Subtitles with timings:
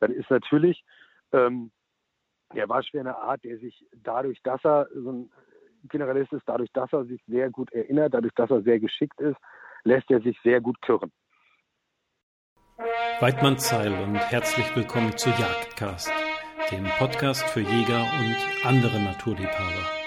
[0.00, 0.84] dann ist natürlich
[1.32, 1.70] ähm,
[2.54, 5.30] der Waschbär eine Art, der sich dadurch, dass er so ein
[5.88, 9.36] Generalist ist, dadurch, dass er sich sehr gut erinnert, dadurch, dass er sehr geschickt ist,
[9.84, 11.12] lässt er sich sehr gut kirren.
[13.20, 16.10] Weidmann Zeil und herzlich willkommen zu Jagdcast,
[16.70, 19.98] dem Podcast für Jäger und andere Naturliebhaber.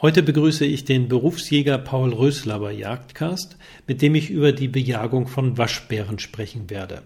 [0.00, 3.56] Heute begrüße ich den Berufsjäger Paul Rösler bei Jagdcast,
[3.86, 7.02] mit dem ich über die Bejagung von Waschbären sprechen werde.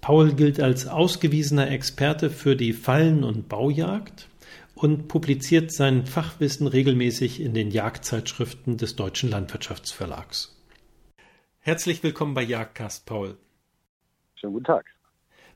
[0.00, 4.28] Paul gilt als ausgewiesener Experte für die Fallen- und Baujagd
[4.74, 10.56] und publiziert sein Fachwissen regelmäßig in den Jagdzeitschriften des Deutschen Landwirtschaftsverlags.
[11.58, 13.36] Herzlich willkommen bei Jagdcast, Paul.
[14.36, 14.86] Schönen guten Tag.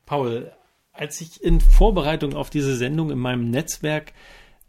[0.05, 0.53] Paul,
[0.93, 4.13] als ich in Vorbereitung auf diese Sendung in meinem Netzwerk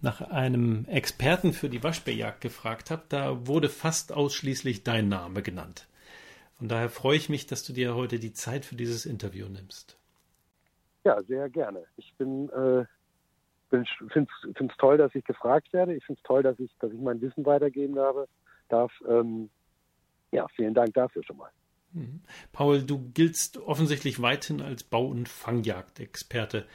[0.01, 5.87] nach einem Experten für die Waschbärjagd gefragt habe, da wurde fast ausschließlich dein Name genannt.
[6.63, 9.99] Von daher freue ich mich, dass du dir heute die Zeit für dieses Interview nimmst.
[11.03, 11.83] Ja, sehr gerne.
[11.97, 12.85] Ich bin, äh,
[13.69, 15.93] finde es toll, dass ich gefragt werde.
[15.93, 18.29] Ich finde es toll, dass ich, dass ich mein Wissen weitergeben habe,
[18.69, 18.93] darf.
[19.05, 19.49] Ähm,
[20.31, 21.49] ja, vielen Dank dafür schon mal.
[21.91, 22.21] Mhm.
[22.53, 26.65] Paul, du giltst offensichtlich weithin als Bau- und Fangjagdexperte.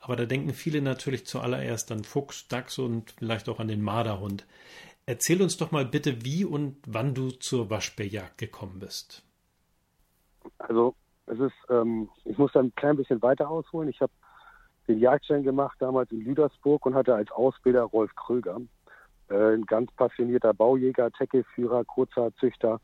[0.00, 4.48] Aber da denken viele natürlich zuallererst an Fuchs, Dachs und vielleicht auch an den Marderhund.
[5.06, 9.22] Erzähl uns doch mal bitte, wie und wann du zur Waschbärjagd gekommen bist.
[10.58, 10.94] Also
[11.26, 13.88] es ist, ähm, ich muss da ein klein bisschen weiter ausholen.
[13.88, 14.12] Ich habe
[14.88, 18.60] den Jagdschein gemacht damals in Lüdersburg und hatte als Ausbilder Rolf Kröger,
[19.28, 22.80] äh, ein ganz passionierter Baujäger, Teckelführer, kurzer Züchter.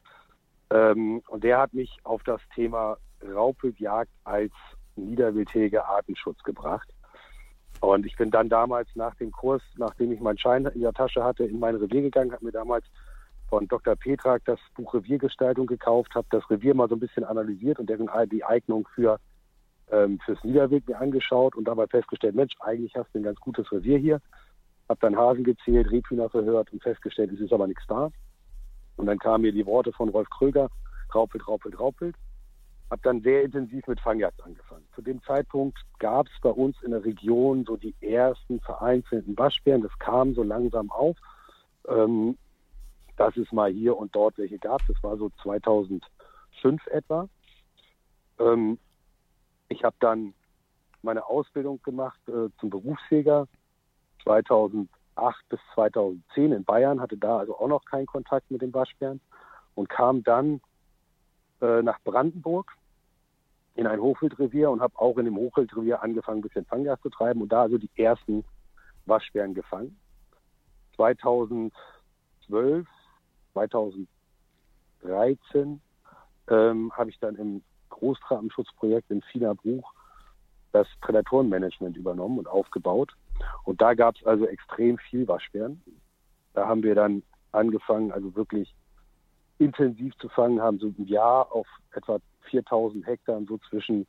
[0.70, 4.52] Ähm, und der hat mich auf das Thema Raubwildjagd als
[4.96, 6.88] niederwildhege Artenschutz gebracht.
[7.80, 11.24] Und ich bin dann damals nach dem Kurs, nachdem ich meinen Schein in der Tasche
[11.24, 12.84] hatte, in mein Revier gegangen, habe mir damals
[13.48, 13.96] von Dr.
[13.96, 18.08] Petrak das Buch Reviergestaltung gekauft, habe das Revier mal so ein bisschen analysiert und deren
[18.30, 19.18] die Eignung für
[19.90, 23.70] ähm, fürs Niederwild mir angeschaut und dabei festgestellt, Mensch, eigentlich hast du ein ganz gutes
[23.70, 24.20] Revier hier.
[24.88, 28.10] Habe dann Hasen gezählt, Rebhühner verhört und festgestellt, es ist aber nichts da.
[28.96, 30.70] Und dann kamen mir die Worte von Rolf Kröger,
[31.14, 32.16] Raupelt, Raupelt, Raupelt
[32.90, 34.84] habe dann sehr intensiv mit Fangjagd angefangen.
[34.94, 39.82] Zu dem Zeitpunkt gab es bei uns in der Region so die ersten vereinzelten Waschbären.
[39.82, 41.16] Das kam so langsam auf,
[41.88, 42.36] ähm,
[43.16, 44.80] dass es mal hier und dort welche gab.
[44.88, 47.28] Das war so 2005 etwa.
[48.38, 48.78] Ähm,
[49.68, 50.34] ich habe dann
[51.02, 53.46] meine Ausbildung gemacht äh, zum Berufsjäger
[54.24, 54.88] 2008
[55.48, 59.20] bis 2010 in Bayern, hatte da also auch noch keinen Kontakt mit den Waschbären
[59.74, 60.60] und kam dann
[61.60, 62.72] äh, nach Brandenburg
[63.74, 67.42] in ein Hochwildrevier und habe auch in dem Hochwildrevier angefangen, ein bisschen Fangjagd zu treiben
[67.42, 68.44] und da also die ersten
[69.06, 69.98] Waschbären gefangen.
[70.96, 72.86] 2012,
[73.54, 75.80] 2013
[76.50, 79.92] ähm, habe ich dann im Großtrapenschutzprojekt in Finabruch
[80.72, 83.12] das Prädatorenmanagement übernommen und aufgebaut.
[83.64, 85.82] Und da gab es also extrem viel Waschbären.
[86.52, 87.22] Da haben wir dann
[87.52, 88.74] angefangen, also wirklich
[89.58, 92.18] intensiv zu fangen, haben so ein Jahr auf etwa
[92.50, 94.06] 4000 Hektar so zwischen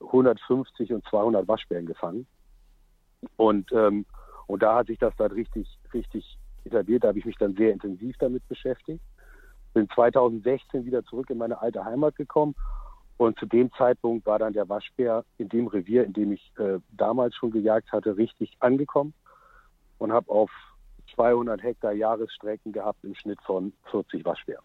[0.00, 2.26] 150 und 200 Waschbären gefangen.
[3.36, 4.06] Und, ähm,
[4.46, 6.38] und da hat sich das dann richtig, richtig
[6.70, 7.04] etabliert.
[7.04, 9.02] Da habe ich mich dann sehr intensiv damit beschäftigt.
[9.74, 12.54] Bin 2016 wieder zurück in meine alte Heimat gekommen.
[13.16, 16.78] Und zu dem Zeitpunkt war dann der Waschbär in dem Revier, in dem ich äh,
[16.90, 19.12] damals schon gejagt hatte, richtig angekommen
[19.98, 20.50] und habe auf
[21.14, 24.64] 200 Hektar Jahresstrecken gehabt im Schnitt von 40 Waschbären.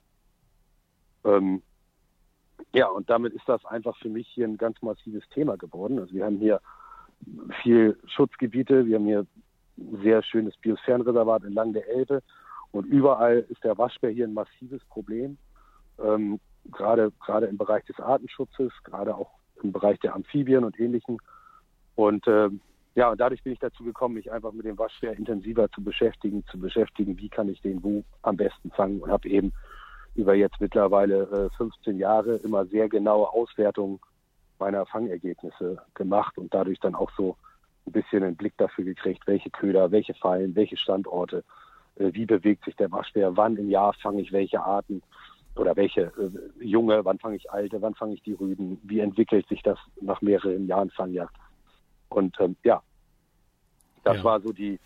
[1.26, 1.62] Ähm,
[2.74, 6.00] ja, und damit ist das einfach für mich hier ein ganz massives Thema geworden.
[6.00, 6.62] Also wir haben hier
[7.62, 9.26] viel Schutzgebiete, wir haben hier
[9.78, 12.22] sehr schönes Biosphärenreservat entlang der Elbe
[12.72, 15.38] und überall ist der Waschbär hier ein massives Problem.
[15.98, 16.40] Ähm,
[16.72, 19.32] gerade, gerade im Bereich des Artenschutzes, gerade auch
[19.64, 21.18] im Bereich der Amphibien und Ähnlichem.
[21.96, 22.60] Und ähm,
[22.96, 26.46] ja, und dadurch bin ich dazu gekommen, mich einfach mit dem Waschbär intensiver zu beschäftigen,
[26.52, 29.54] zu beschäftigen, wie kann ich den wo am besten fangen und habe eben
[30.16, 34.00] über jetzt mittlerweile äh, 15 Jahre immer sehr genaue Auswertungen
[34.60, 37.36] meiner Fangergebnisse gemacht und dadurch dann auch so
[37.86, 41.44] ein bisschen einen Blick dafür gekriegt, welche Köder, welche Fallen, welche Standorte,
[41.96, 45.02] äh, wie bewegt sich der Waschbär, wann im Jahr fange ich welche Arten
[45.56, 49.48] oder welche äh, junge, wann fange ich alte, wann fange ich die Rüden, wie entwickelt
[49.48, 51.36] sich das nach mehreren Jahren Fangjagd.
[52.10, 52.82] Und ähm, ja,
[54.04, 54.24] das ja.
[54.24, 54.80] war so die,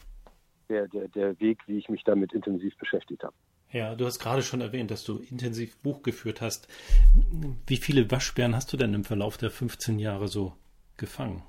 [0.70, 3.36] der, der, der Weg, wie ich mich damit intensiv beschäftigt habe.
[3.72, 6.68] Ja, du hast gerade schon erwähnt, dass du intensiv Buch geführt hast.
[7.68, 10.54] Wie viele Waschbären hast du denn im Verlauf der 15 Jahre so
[10.98, 11.44] gefangen?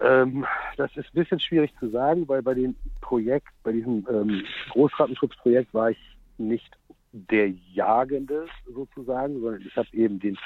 [0.00, 4.44] Ähm, das ist ein bisschen schwierig zu sagen, weil bei dem Projekt, bei diesem ähm,
[4.70, 5.98] Großrattenschutzprojekt war ich
[6.38, 6.76] nicht
[7.12, 10.38] der Jagende sozusagen, sondern ich habe eben den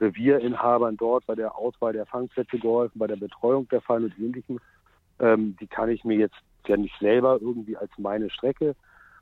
[0.00, 4.58] Revierinhabern dort bei der Auswahl der Fangplätze geholfen, bei der Betreuung der Fallen und ähnlichem.
[5.20, 8.74] Ähm, die kann ich mir jetzt ja nicht selber irgendwie als meine Strecke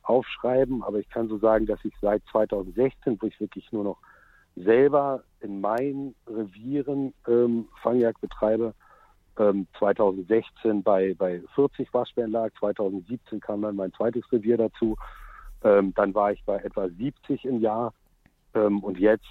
[0.02, 3.98] aufschreiben, aber ich kann so sagen, dass ich seit 2016, wo ich wirklich nur noch
[4.56, 8.74] selber in meinen Revieren ähm, Fangjagd betreibe,
[9.78, 14.96] 2016 bei, bei 40 Waschbären lag, 2017 kam dann mein zweites Revier dazu,
[15.62, 17.94] ähm, dann war ich bei etwa 70 im Jahr
[18.54, 19.26] ähm, und jetzt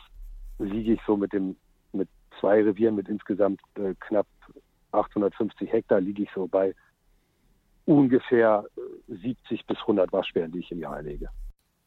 [0.59, 1.55] liege ich so mit dem
[1.91, 2.09] mit
[2.39, 4.27] zwei Revieren mit insgesamt äh, knapp
[4.91, 6.73] 850 Hektar liege ich so bei
[7.85, 8.65] ungefähr
[9.07, 11.29] 70 äh, bis 100 Waschbären, die ich im Jahr erlege.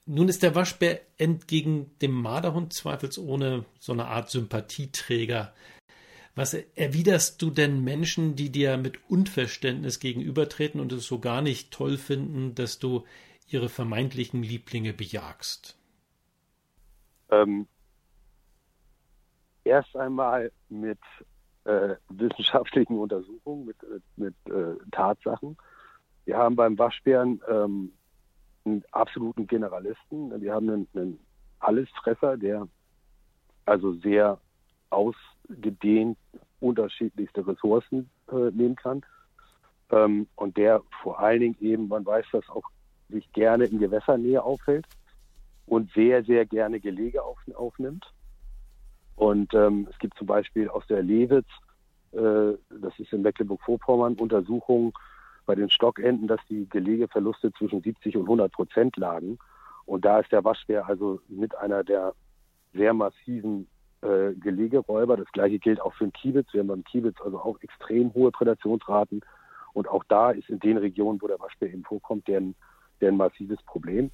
[0.07, 5.53] Nun ist der Waschbär entgegen dem Marderhund zweifelsohne so eine Art Sympathieträger.
[6.35, 11.73] Was erwiderst du denn Menschen, die dir mit Unverständnis gegenübertreten und es so gar nicht
[11.73, 13.05] toll finden, dass du
[13.49, 15.77] ihre vermeintlichen Lieblinge bejagst?
[17.31, 17.67] Ähm,
[19.65, 20.99] erst einmal mit
[21.65, 25.57] äh, wissenschaftlichen Untersuchungen, mit, mit, mit äh, Tatsachen.
[26.25, 27.93] Wir haben beim Waschbären ähm,
[28.65, 30.41] einen absoluten Generalisten.
[30.41, 31.19] Wir haben einen, einen
[31.59, 32.69] Allesfresser, der
[33.65, 34.41] also sehr
[35.51, 36.19] ausgedehnt
[36.61, 39.03] unterschiedlichste Ressourcen äh, nehmen kann.
[39.91, 42.65] Ähm, und der vor allen Dingen eben, man weiß das auch,
[43.09, 44.87] sich gerne in Gewässernähe aufhält
[45.67, 48.05] und sehr, sehr gerne Gelege auf, aufnimmt.
[49.17, 51.49] Und ähm, es gibt zum Beispiel aus der Lewitz,
[52.13, 54.93] äh, das ist in Mecklenburg-Vorpommern, Untersuchungen
[55.47, 59.39] bei den Stockenten, dass die Gelegeverluste zwischen 70 und 100 Prozent lagen.
[59.87, 62.15] Und da ist der Waschbär also mit einer der
[62.73, 63.67] sehr massiven
[64.03, 65.17] äh, Gelegeräuber.
[65.17, 66.53] Das gleiche gilt auch für den Kiebitz.
[66.53, 69.23] Wir haben beim Kiebitz also auch extrem hohe Prädationsraten.
[69.73, 73.63] Und auch da ist in den Regionen, wo der Waschbär eben vorkommt, der ein massives
[73.63, 74.11] Problem.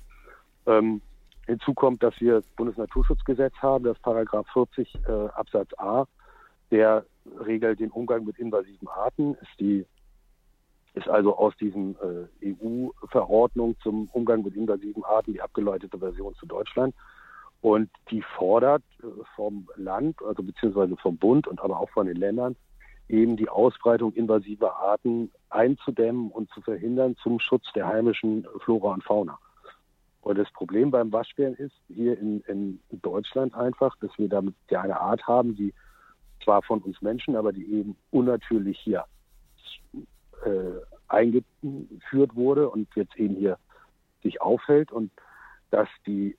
[0.66, 1.00] Ähm,
[1.46, 6.06] Hinzu kommt, dass wir das Bundesnaturschutzgesetz haben, das Paragraph 40 äh, Absatz A,
[6.72, 7.06] der
[7.38, 9.86] regelt den Umgang mit invasiven Arten, ist die
[10.94, 11.94] ist also aus diesem
[12.42, 16.94] äh, EU-Verordnung zum Umgang mit invasiven Arten die abgeleitete Version zu Deutschland.
[17.66, 22.14] Und die fordert äh, vom Land, also beziehungsweise vom Bund und aber auch von den
[22.14, 22.54] Ländern,
[23.08, 29.02] eben die Ausbreitung invasiver Arten einzudämmen und zu verhindern zum Schutz der heimischen Flora und
[29.02, 29.36] Fauna.
[30.20, 34.82] Und das Problem beim Waschbären ist hier in, in Deutschland einfach, dass wir damit ja
[34.82, 35.74] eine Art haben, die
[36.44, 39.06] zwar von uns Menschen, aber die eben unnatürlich hier
[40.44, 40.50] äh,
[41.08, 43.58] eingeführt wurde und jetzt eben hier
[44.22, 45.10] sich aufhält und
[45.72, 46.36] dass die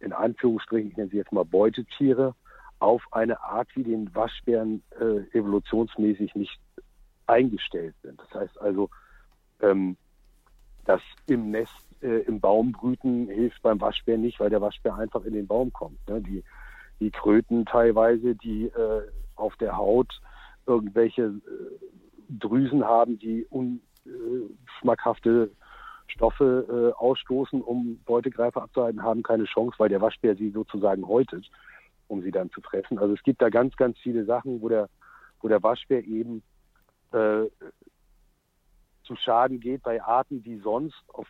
[0.00, 2.34] in Anführungsstrichen, ich nenne sie jetzt mal Beutetiere,
[2.78, 6.58] auf eine Art wie den Waschbären äh, evolutionsmäßig nicht
[7.26, 8.20] eingestellt sind.
[8.20, 8.88] Das heißt also,
[9.60, 9.96] ähm,
[10.86, 15.24] dass im Nest äh, im Baum brüten hilft beim Waschbär nicht, weil der Waschbär einfach
[15.24, 16.08] in den Baum kommt.
[16.08, 16.20] Ne?
[16.22, 16.42] Die,
[16.98, 19.02] die Kröten teilweise, die äh,
[19.36, 20.20] auf der Haut
[20.66, 21.38] irgendwelche äh,
[22.28, 25.50] Drüsen haben, die unschmackhafte
[26.10, 31.50] Stoffe äh, ausstoßen, um Beutegreifer abzuhalten, haben keine Chance, weil der Waschbär sie sozusagen häutet,
[32.08, 32.98] um sie dann zu fressen.
[32.98, 34.88] Also es gibt da ganz, ganz viele Sachen, wo der,
[35.40, 36.42] wo der Waschbär eben
[37.12, 37.46] äh,
[39.04, 41.26] zu Schaden geht bei Arten, die sonst auf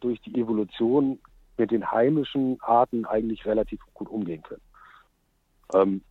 [0.00, 1.20] durch die Evolution
[1.56, 4.62] mit den heimischen Arten eigentlich relativ gut umgehen können.
[5.74, 6.02] Ähm,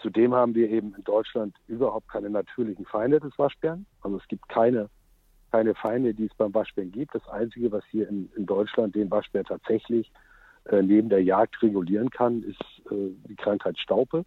[0.00, 3.86] zudem haben wir eben in Deutschland überhaupt keine natürlichen Feinde des Waschbären.
[4.02, 4.88] Also es gibt keine,
[5.54, 7.14] keine Feinde, die es beim Waschbären gibt.
[7.14, 10.10] Das Einzige, was hier in, in Deutschland den Waschbär tatsächlich
[10.64, 14.24] äh, neben der Jagd regulieren kann, ist äh, die Krankheit Staupe,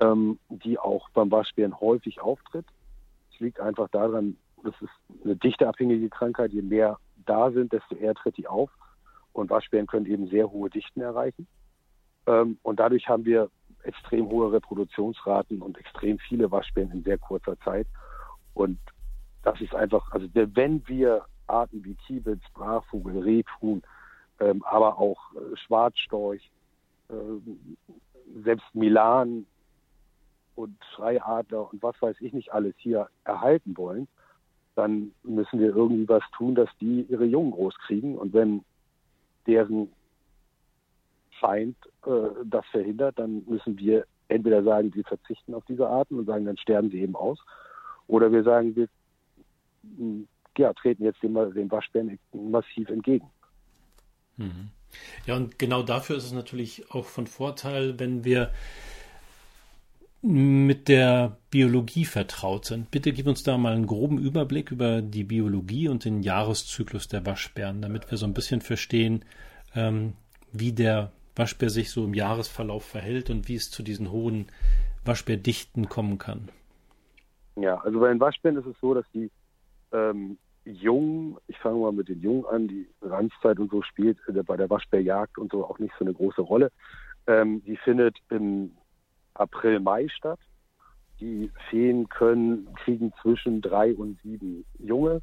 [0.00, 2.64] ähm, die auch beim Waschbären häufig auftritt.
[3.30, 6.54] Es liegt einfach daran, das ist eine dichteabhängige Krankheit.
[6.54, 8.70] Je mehr da sind, desto eher tritt die auf.
[9.34, 11.46] Und Waschbären können eben sehr hohe Dichten erreichen.
[12.26, 13.50] Ähm, und dadurch haben wir
[13.82, 17.86] extrem hohe Reproduktionsraten und extrem viele Waschbären in sehr kurzer Zeit.
[18.54, 18.78] Und
[19.44, 23.82] das ist einfach, also wenn wir Arten wie Kiebitz, Brachvogel, Rebhuhn,
[24.40, 26.50] ähm, aber auch äh, Schwarzstorch,
[27.10, 27.14] äh,
[28.42, 29.46] selbst Milan
[30.56, 34.08] und Schreiadler und was weiß ich nicht alles hier erhalten wollen,
[34.74, 38.16] dann müssen wir irgendwie was tun, dass die ihre Jungen großkriegen.
[38.16, 38.64] Und wenn
[39.46, 39.92] deren
[41.38, 42.10] Feind äh,
[42.44, 46.56] das verhindert, dann müssen wir entweder sagen, wir verzichten auf diese Arten und sagen, dann
[46.56, 47.38] sterben sie eben aus.
[48.06, 48.88] Oder wir sagen, wir
[50.58, 53.28] ja, treten jetzt dem, dem Waschbären massiv entgegen.
[54.36, 54.70] Mhm.
[55.26, 58.52] Ja, und genau dafür ist es natürlich auch von Vorteil, wenn wir
[60.22, 62.90] mit der Biologie vertraut sind.
[62.90, 67.26] Bitte gib uns da mal einen groben Überblick über die Biologie und den Jahreszyklus der
[67.26, 69.24] Waschbären, damit wir so ein bisschen verstehen,
[69.74, 70.14] ähm,
[70.50, 74.46] wie der Waschbär sich so im Jahresverlauf verhält und wie es zu diesen hohen
[75.04, 76.48] Waschbärdichten kommen kann.
[77.56, 79.30] Ja, also bei den Waschbären ist es so, dass die
[79.94, 84.42] ähm, Jungen, ich fange mal mit den Jungen an, die Ranzzeit und so spielt äh,
[84.42, 86.70] bei der Waschbärjagd und so auch nicht so eine große Rolle.
[87.26, 88.72] Ähm, die findet im
[89.34, 90.40] April, Mai statt.
[91.20, 95.22] Die Feen können, kriegen zwischen drei und sieben Junge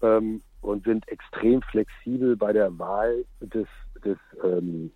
[0.00, 3.66] ähm, und sind extrem flexibel bei der Wahl des,
[4.04, 4.92] des ähm,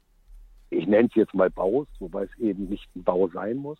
[0.71, 3.79] ich nenne es jetzt mal Baus, wobei es eben nicht ein Bau sein muss.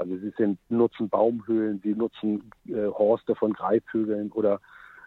[0.00, 4.58] Also sie sind, nutzen Baumhöhlen, sie nutzen äh, Horste von Greifvögeln oder,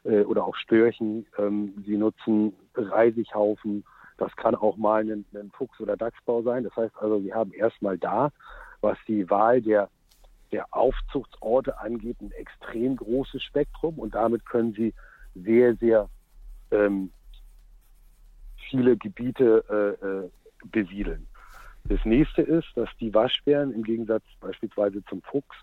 [0.03, 3.83] äh, oder auch Störchen, ähm, sie nutzen Reisighaufen,
[4.17, 6.63] das kann auch mal ein, ein Fuchs- oder Dachsbau sein.
[6.63, 8.31] Das heißt also, sie haben erstmal da,
[8.81, 9.89] was die Wahl der,
[10.51, 14.93] der Aufzuchtsorte angeht, ein extrem großes Spektrum und damit können sie
[15.33, 16.07] sehr, sehr
[16.69, 17.11] ähm,
[18.69, 20.29] viele Gebiete äh, äh,
[20.65, 21.27] besiedeln.
[21.89, 25.55] Das nächste ist, dass die Waschbären im Gegensatz beispielsweise zum Fuchs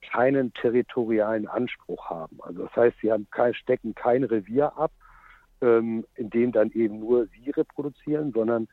[0.00, 2.38] keinen territorialen Anspruch haben.
[2.42, 4.92] Also das heißt, sie haben kein, stecken kein Revier ab,
[5.60, 8.68] ähm, in dem dann eben nur sie reproduzieren, sondern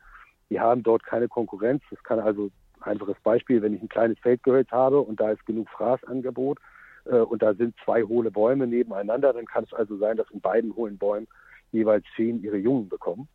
[0.48, 1.82] die haben dort keine Konkurrenz.
[1.90, 2.50] Das kann also
[2.80, 6.58] einfaches Beispiel, wenn ich ein kleines Feldgehölz habe und da ist genug Fraßangebot
[7.04, 10.40] äh, und da sind zwei hohle Bäume nebeneinander, dann kann es also sein, dass in
[10.40, 11.26] beiden hohlen Bäumen
[11.72, 13.28] jeweils zehn ihre Jungen bekommen.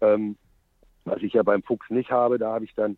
[0.00, 0.36] Ähm,
[1.04, 2.96] was ich ja beim Fuchs nicht habe, da habe ich dann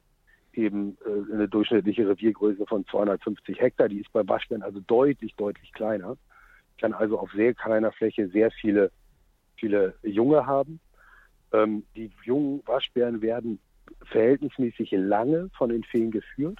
[0.52, 3.88] eben äh, eine durchschnittliche Reviergröße von 250 Hektar.
[3.88, 6.16] Die ist bei Waschbären also deutlich, deutlich kleiner.
[6.74, 8.90] Ich kann also auf sehr kleiner Fläche sehr viele,
[9.56, 10.80] viele Junge haben.
[11.52, 13.60] Ähm, die jungen Waschbären werden
[14.06, 16.58] verhältnismäßig lange von den Feen geführt,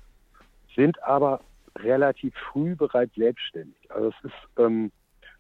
[0.75, 1.41] sind aber
[1.79, 3.91] relativ früh bereits selbstständig.
[3.91, 4.91] Also es ist ähm,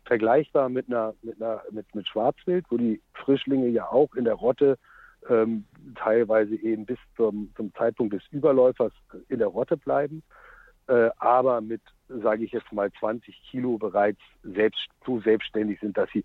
[0.04, 4.34] vergleichbar mit einer, mit einer mit, mit Schwarzwild, wo die Frischlinge ja auch in der
[4.34, 4.78] Rotte
[5.28, 8.92] ähm, teilweise eben bis zum, zum Zeitpunkt des Überläufers
[9.28, 10.22] in der Rotte bleiben,
[10.88, 16.10] äh, aber mit, sage ich jetzt mal, 20 Kilo bereits selbst, so selbstständig sind, dass
[16.10, 16.24] sie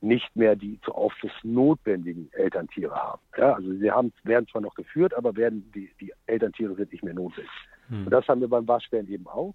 [0.00, 3.22] nicht mehr die zu Aufzucht notwendigen Elterntiere haben.
[3.36, 7.02] Ja, also sie haben, werden zwar noch geführt, aber werden die, die Elterntiere sind nicht
[7.02, 7.50] mehr notwendig.
[7.88, 8.04] Hm.
[8.04, 9.54] Und das haben wir beim Waschbären eben auch.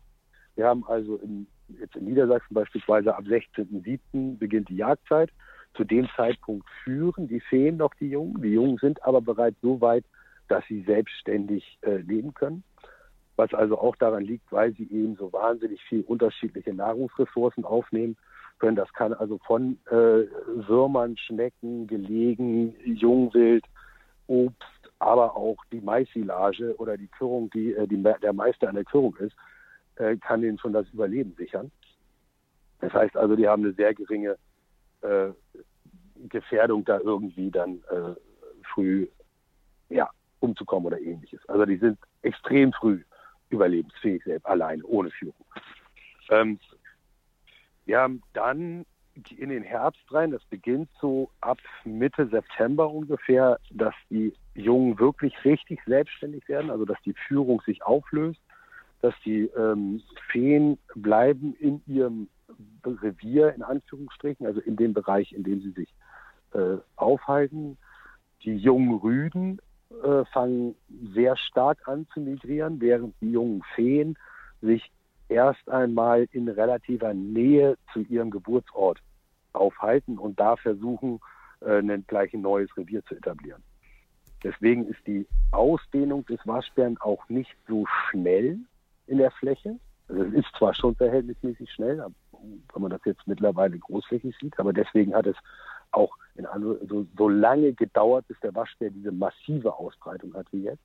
[0.55, 1.47] Wir haben also in,
[1.79, 4.37] jetzt in Niedersachsen beispielsweise ab 16.07.
[4.37, 5.29] beginnt die Jagdzeit.
[5.75, 8.41] Zu dem Zeitpunkt führen die Feen noch die Jungen.
[8.41, 10.03] Die Jungen sind aber bereits so weit,
[10.47, 12.63] dass sie selbstständig äh, leben können.
[13.37, 18.17] Was also auch daran liegt, weil sie eben so wahnsinnig viel unterschiedliche Nahrungsressourcen aufnehmen
[18.59, 18.75] können.
[18.75, 20.25] Das kann also von äh,
[20.67, 23.63] Würmern, Schnecken, Gelegen, Jungwild,
[24.27, 28.83] Obst, aber auch die Maissilage oder die Kürrung, die, äh, die der Meister an der
[28.83, 29.35] Kürrung ist,
[29.95, 31.71] äh, kann ihnen schon das Überleben sichern.
[32.81, 34.37] Das heißt also, die haben eine sehr geringe
[35.01, 35.31] äh,
[36.29, 38.15] Gefährdung, da irgendwie dann äh,
[38.73, 39.07] früh
[39.89, 41.39] ja, umzukommen oder ähnliches.
[41.47, 43.03] Also die sind extrem früh
[43.49, 45.45] überlebensfähig, selbst alleine, ohne Führung.
[46.29, 46.59] Ähm,
[47.85, 48.85] wir haben dann
[49.37, 55.33] in den Herbst rein, das beginnt so ab Mitte September ungefähr, dass die Jungen wirklich
[55.43, 58.39] richtig selbstständig werden, also dass die Führung sich auflöst,
[59.01, 62.29] dass die ähm, Feen bleiben in ihrem
[62.85, 65.93] Revier in Anführungsstrichen, also in dem Bereich, in dem sie sich
[66.53, 67.77] äh, aufhalten.
[68.43, 69.59] Die jungen Rüden
[70.03, 70.75] äh, fangen
[71.13, 74.17] sehr stark an zu migrieren, während die jungen Feen
[74.61, 74.91] sich
[75.29, 78.99] erst einmal in relativer Nähe zu ihrem Geburtsort
[79.53, 81.19] aufhalten und da versuchen,
[81.61, 83.63] äh, gleich ein neues Revier zu etablieren.
[84.43, 88.57] Deswegen ist die Ausdehnung des Waschbären auch nicht so schnell
[89.07, 89.77] in der Fläche.
[90.07, 92.01] Also es ist zwar schon verhältnismäßig schnell,
[92.73, 95.35] wenn man das jetzt mittlerweile großflächig sieht, aber deswegen hat es
[95.91, 100.63] auch in andere, so, so lange gedauert, bis der Waschbär diese massive Ausbreitung hat wie
[100.63, 100.83] jetzt,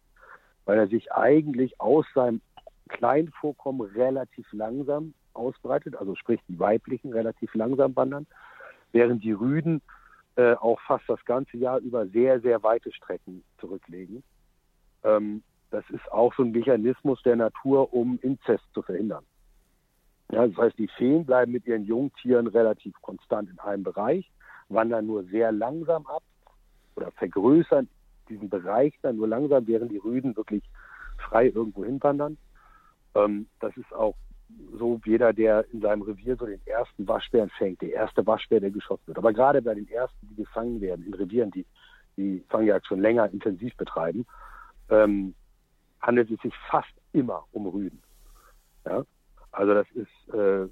[0.65, 2.41] weil er sich eigentlich aus seinem
[2.89, 8.27] Kleinvorkommen relativ langsam ausbreitet, also sprich die weiblichen relativ langsam wandern,
[8.93, 9.83] während die Rüden
[10.37, 14.23] äh, auch fast das ganze Jahr über sehr, sehr weite Strecken zurücklegen.
[15.05, 19.25] Ähm, das ist auch so ein Mechanismus der Natur, um Inzest zu verhindern.
[20.33, 24.31] Ja, das heißt, die Feen bleiben mit ihren Jungtieren relativ konstant in einem Bereich,
[24.69, 26.23] wandern nur sehr langsam ab
[26.97, 27.89] oder vergrößern
[28.29, 30.65] diesen Bereich dann nur langsam, während die Rüden wirklich
[31.17, 32.37] frei irgendwo hinwandern.
[33.15, 34.17] Ähm, das ist auch
[34.79, 38.71] so jeder, der in seinem Revier so den ersten Waschbären fängt, der erste Waschbär, der
[38.71, 39.19] geschossen wird.
[39.19, 41.67] Aber gerade bei den ersten, die gefangen werden in Revieren, die
[42.17, 44.27] die Fangjagd schon länger intensiv betreiben,
[44.89, 45.35] ähm,
[46.01, 48.03] handelt es sich fast immer um Rüden.
[48.85, 49.05] Ja?
[49.57, 50.69] Also das ist, äh,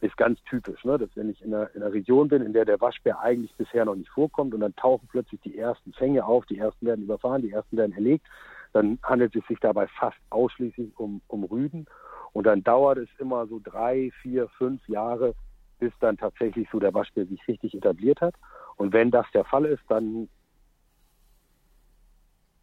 [0.00, 0.96] ist ganz typisch, ne?
[0.96, 3.84] dass wenn ich in einer, in einer Region bin, in der der Waschbär eigentlich bisher
[3.84, 7.42] noch nicht vorkommt und dann tauchen plötzlich die ersten Fänge auf, die ersten werden überfahren,
[7.42, 8.26] die ersten werden erlegt,
[8.72, 11.86] dann handelt es sich dabei fast ausschließlich um, um Rüden
[12.32, 15.34] und dann dauert es immer so drei, vier, fünf Jahre,
[15.78, 18.34] bis dann tatsächlich so der Waschbär sich richtig etabliert hat.
[18.76, 20.30] Und wenn das der Fall ist, dann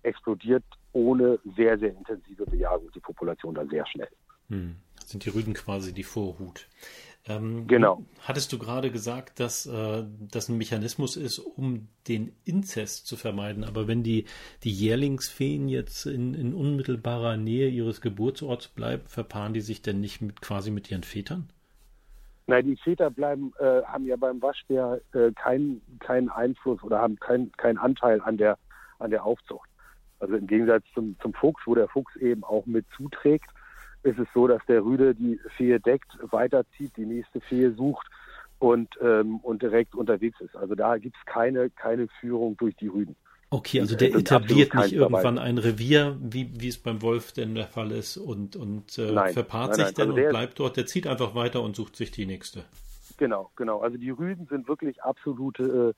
[0.02, 4.10] explodiert ohne sehr, sehr intensive Bejagung die Population dann sehr schnell.
[4.50, 4.76] Hm.
[5.10, 6.68] Sind die Rüden quasi die Vorhut?
[7.26, 8.04] Ähm, genau.
[8.22, 13.64] Hattest du gerade gesagt, dass äh, das ein Mechanismus ist, um den Inzest zu vermeiden?
[13.64, 14.26] Aber wenn die,
[14.64, 20.22] die Jährlingsfeen jetzt in, in unmittelbarer Nähe ihres Geburtsorts bleiben, verpaaren die sich denn nicht
[20.22, 21.50] mit, quasi mit ihren Vätern?
[22.46, 27.18] Nein, die Väter bleiben, äh, haben ja beim Waschbär äh, keinen keinen Einfluss oder haben
[27.18, 28.58] keinen keinen Anteil an der
[29.00, 29.70] an der Aufzucht.
[30.20, 33.50] Also im Gegensatz zum, zum Fuchs, wo der Fuchs eben auch mit zuträgt,
[34.04, 38.08] ist es so, dass der Rüde die Fee deckt, weiterzieht, die nächste Fee sucht
[38.60, 40.56] und, ähm, und direkt unterwegs ist.
[40.56, 43.16] Also da gibt es keine, keine Führung durch die Rüden.
[43.50, 45.48] Okay, also der etabliert nicht irgendwann dabei.
[45.48, 49.34] ein Revier, wie, wie es beim Wolf denn der Fall ist, und, und äh, nein,
[49.34, 49.94] verpaart nein, sich nein.
[49.96, 50.76] dann also und bleibt dort.
[50.76, 52.64] Der zieht einfach weiter und sucht sich die nächste.
[53.18, 53.82] Genau, genau.
[53.82, 55.94] Also die Rüden sind wirklich absolute,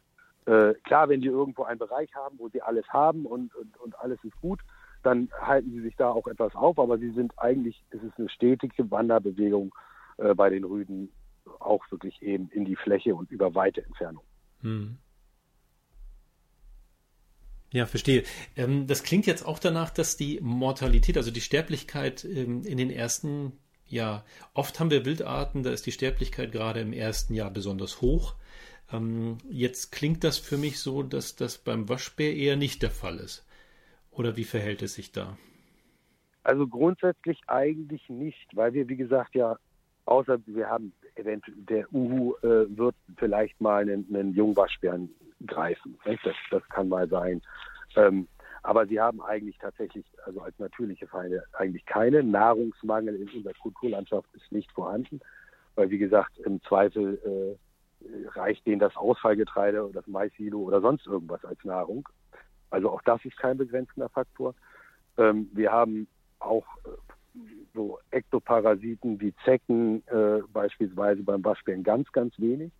[0.47, 3.77] äh, äh, klar, wenn die irgendwo einen Bereich haben, wo sie alles haben und, und,
[3.77, 4.59] und alles ist gut,
[5.05, 8.29] dann halten sie sich da auch etwas auf, aber sie sind eigentlich, es ist eine
[8.29, 9.74] stetige Wanderbewegung
[10.17, 11.09] äh, bei den Rüden,
[11.59, 14.24] auch wirklich eben in die Fläche und über weite Entfernung.
[14.62, 14.97] Hm.
[17.71, 18.24] Ja, verstehe.
[18.55, 22.89] Ähm, das klingt jetzt auch danach, dass die Mortalität, also die Sterblichkeit ähm, in den
[22.89, 23.53] ersten,
[23.85, 28.35] ja, oft haben wir Wildarten, da ist die Sterblichkeit gerade im ersten Jahr besonders hoch.
[28.91, 33.17] Ähm, jetzt klingt das für mich so, dass das beim Waschbär eher nicht der Fall
[33.17, 33.44] ist.
[34.15, 35.38] Oder wie verhält es sich da?
[36.43, 39.57] Also grundsätzlich eigentlich nicht, weil wir, wie gesagt, ja,
[40.05, 45.10] außer wir haben eventuell, der Uhu äh, wird vielleicht mal einen, einen Jungwaschbären
[45.45, 45.98] greifen.
[46.05, 47.41] Das, das kann mal sein.
[47.95, 48.27] Ähm,
[48.63, 52.24] aber sie haben eigentlich tatsächlich, also als natürliche Feinde, eigentlich keine.
[52.24, 55.19] Nahrungsmangel in unserer Kulturlandschaft ist nicht vorhanden,
[55.75, 61.05] weil, wie gesagt, im Zweifel äh, reicht denen das Ausfallgetreide oder das Maissilo oder sonst
[61.05, 62.07] irgendwas als Nahrung.
[62.75, 64.53] Also auch das ist kein begrenzender Faktor.
[65.18, 66.07] Ähm, wir haben
[66.40, 67.40] auch äh,
[67.74, 72.74] so Ektoparasiten wie Zecken äh, beispielsweise beim Waschbären ganz, ganz wenig.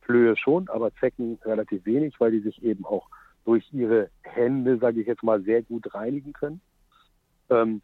[0.00, 3.08] Flöhe schon, aber Zecken relativ wenig, weil die sich eben auch
[3.44, 6.60] durch ihre Hände, sage ich jetzt mal, sehr gut reinigen können.
[7.48, 7.82] Ähm,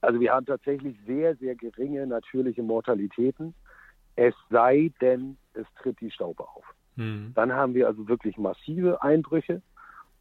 [0.00, 3.54] also wir haben tatsächlich sehr, sehr geringe natürliche Mortalitäten,
[4.14, 6.64] es sei denn, es tritt die Staupe auf.
[6.94, 7.32] Mhm.
[7.34, 9.62] Dann haben wir also wirklich massive Einbrüche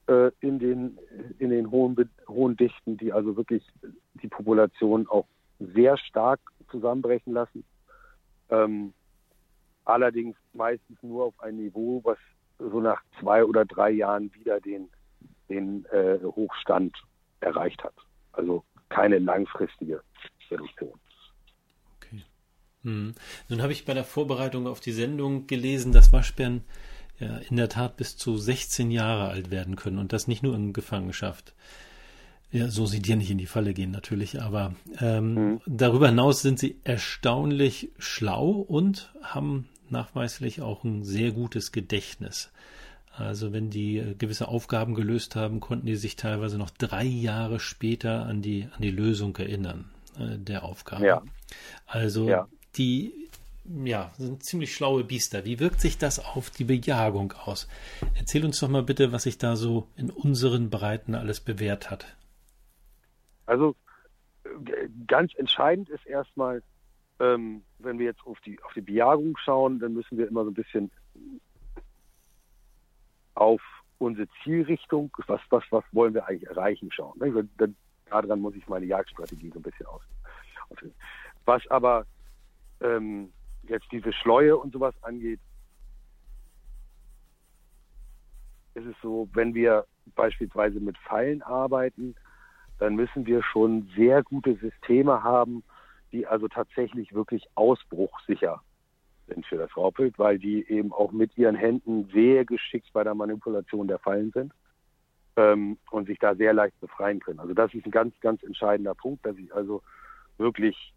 [0.10, 0.98] äh, in den,
[1.38, 3.64] in den hohen, hohen Dichten, die also wirklich
[4.22, 5.28] die Population auch
[5.60, 6.40] sehr stark
[6.72, 7.64] zusammenbrechen lassen.
[8.50, 8.94] Ähm,
[9.86, 12.18] allerdings meistens nur auf ein Niveau, was
[12.58, 14.90] so nach zwei oder drei Jahren wieder den,
[15.48, 16.96] den äh, Hochstand
[17.42, 17.94] erreicht hat.
[18.32, 20.02] Also keine langfristige
[20.50, 21.00] Reduktion.
[21.98, 22.24] Okay.
[22.82, 23.14] Hm.
[23.48, 26.64] Nun habe ich bei der Vorbereitung auf die Sendung gelesen, dass Waschbären
[27.20, 30.56] ja, in der Tat bis zu 16 Jahre alt werden können und das nicht nur
[30.56, 31.54] in Gefangenschaft.
[32.52, 35.62] Ja, so sie dir nicht in die Falle gehen natürlich, aber ähm, mhm.
[35.68, 42.52] darüber hinaus sind sie erstaunlich schlau und haben nachweislich auch ein sehr gutes Gedächtnis.
[43.12, 47.60] Also wenn die äh, gewisse Aufgaben gelöst haben, konnten die sich teilweise noch drei Jahre
[47.60, 51.06] später an die, an die Lösung erinnern äh, der Aufgabe.
[51.06, 51.22] Ja.
[51.86, 52.48] Also ja.
[52.78, 53.19] die
[53.84, 55.46] ja, sind ziemlich schlaue Biester.
[55.46, 57.68] Wie wirkt sich das auf die Bejagung aus?
[58.16, 62.18] Erzähl uns doch mal bitte, was sich da so in unseren Breiten alles bewährt hat.
[63.46, 63.76] Also
[65.08, 66.64] ganz entscheidend ist erstmal,
[67.20, 70.52] ähm, wenn wir jetzt auf die, auf die Bejagung schauen, dann müssen wir immer so
[70.52, 70.92] ein bisschen
[73.36, 73.62] auf
[74.00, 77.18] unsere Zielrichtung, was, was, was wollen wir eigentlich erreichen, schauen.
[77.20, 77.48] Ne?
[78.10, 80.02] Daran muss ich meine Jagdstrategie so ein bisschen aus.
[81.46, 82.06] Was aber
[82.82, 83.32] ähm,
[83.70, 85.40] jetzt diese Schleue und sowas angeht,
[88.76, 92.16] ist es so, wenn wir beispielsweise mit Pfeilen arbeiten,
[92.80, 95.64] dann müssen wir schon sehr gute Systeme haben,
[96.12, 98.62] die also tatsächlich wirklich ausbruchsicher
[99.28, 103.16] sind für das Raubwild, weil die eben auch mit ihren Händen sehr geschickt bei der
[103.16, 104.54] Manipulation der Fallen sind
[105.36, 107.40] ähm, und sich da sehr leicht befreien können.
[107.40, 109.84] Also das ist ein ganz, ganz entscheidender Punkt, dass ich also
[110.38, 110.94] wirklich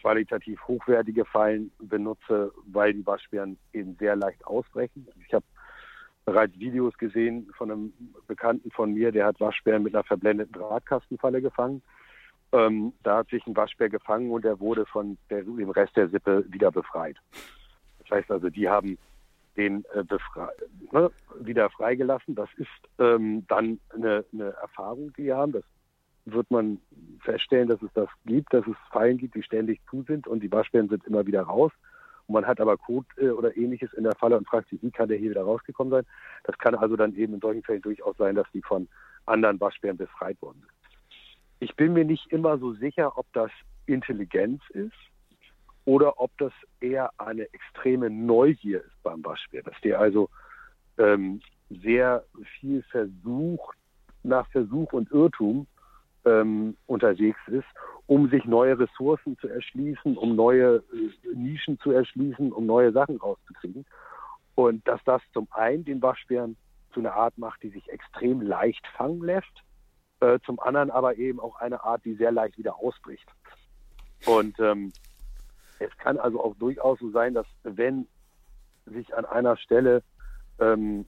[0.00, 5.06] qualitativ hochwertige Fallen benutze, weil die Waschbären eben sehr leicht ausbrechen.
[5.26, 5.44] Ich habe
[6.24, 7.92] bereits Videos gesehen von einem
[8.26, 11.82] Bekannten von mir, der hat Waschbären mit einer verblendeten Drahtkastenfalle gefangen.
[12.52, 16.08] Ähm, da hat sich ein Waschbär gefangen und er wurde von der, dem Rest der
[16.08, 17.16] Sippe wieder befreit.
[18.00, 18.98] Das heißt also, die haben
[19.56, 20.04] den äh,
[20.92, 22.34] ne, wieder freigelassen.
[22.34, 25.52] Das ist ähm, dann eine, eine Erfahrung, die wir haben.
[25.52, 25.64] Das
[26.32, 26.80] wird man
[27.20, 30.50] feststellen, dass es das gibt, dass es Fallen gibt, die ständig zu sind und die
[30.50, 31.72] Waschbären sind immer wieder raus.
[32.26, 34.90] Und man hat aber Kot äh, oder ähnliches in der Falle und fragt sich, wie
[34.90, 36.04] kann der hier wieder rausgekommen sein?
[36.44, 38.88] Das kann also dann eben in solchen Fällen durchaus sein, dass die von
[39.26, 40.72] anderen Waschbären befreit worden sind.
[41.60, 43.50] Ich bin mir nicht immer so sicher, ob das
[43.86, 44.94] Intelligenz ist
[45.84, 50.28] oder ob das eher eine extreme Neugier ist beim Waschbär, dass der also
[50.98, 52.24] ähm, sehr
[52.60, 53.76] viel versucht,
[54.22, 55.66] nach Versuch und Irrtum
[56.24, 57.66] ähm, unterwegs ist,
[58.06, 63.16] um sich neue Ressourcen zu erschließen, um neue äh, Nischen zu erschließen, um neue Sachen
[63.16, 63.84] rauszukriegen.
[64.54, 66.56] Und dass das zum einen den Waschbären
[66.92, 69.62] zu einer Art macht, die sich extrem leicht fangen lässt,
[70.20, 73.28] äh, zum anderen aber eben auch eine Art, die sehr leicht wieder ausbricht.
[74.26, 74.92] Und ähm,
[75.78, 78.08] es kann also auch durchaus so sein, dass wenn
[78.86, 80.02] sich an einer Stelle
[80.58, 81.06] ähm,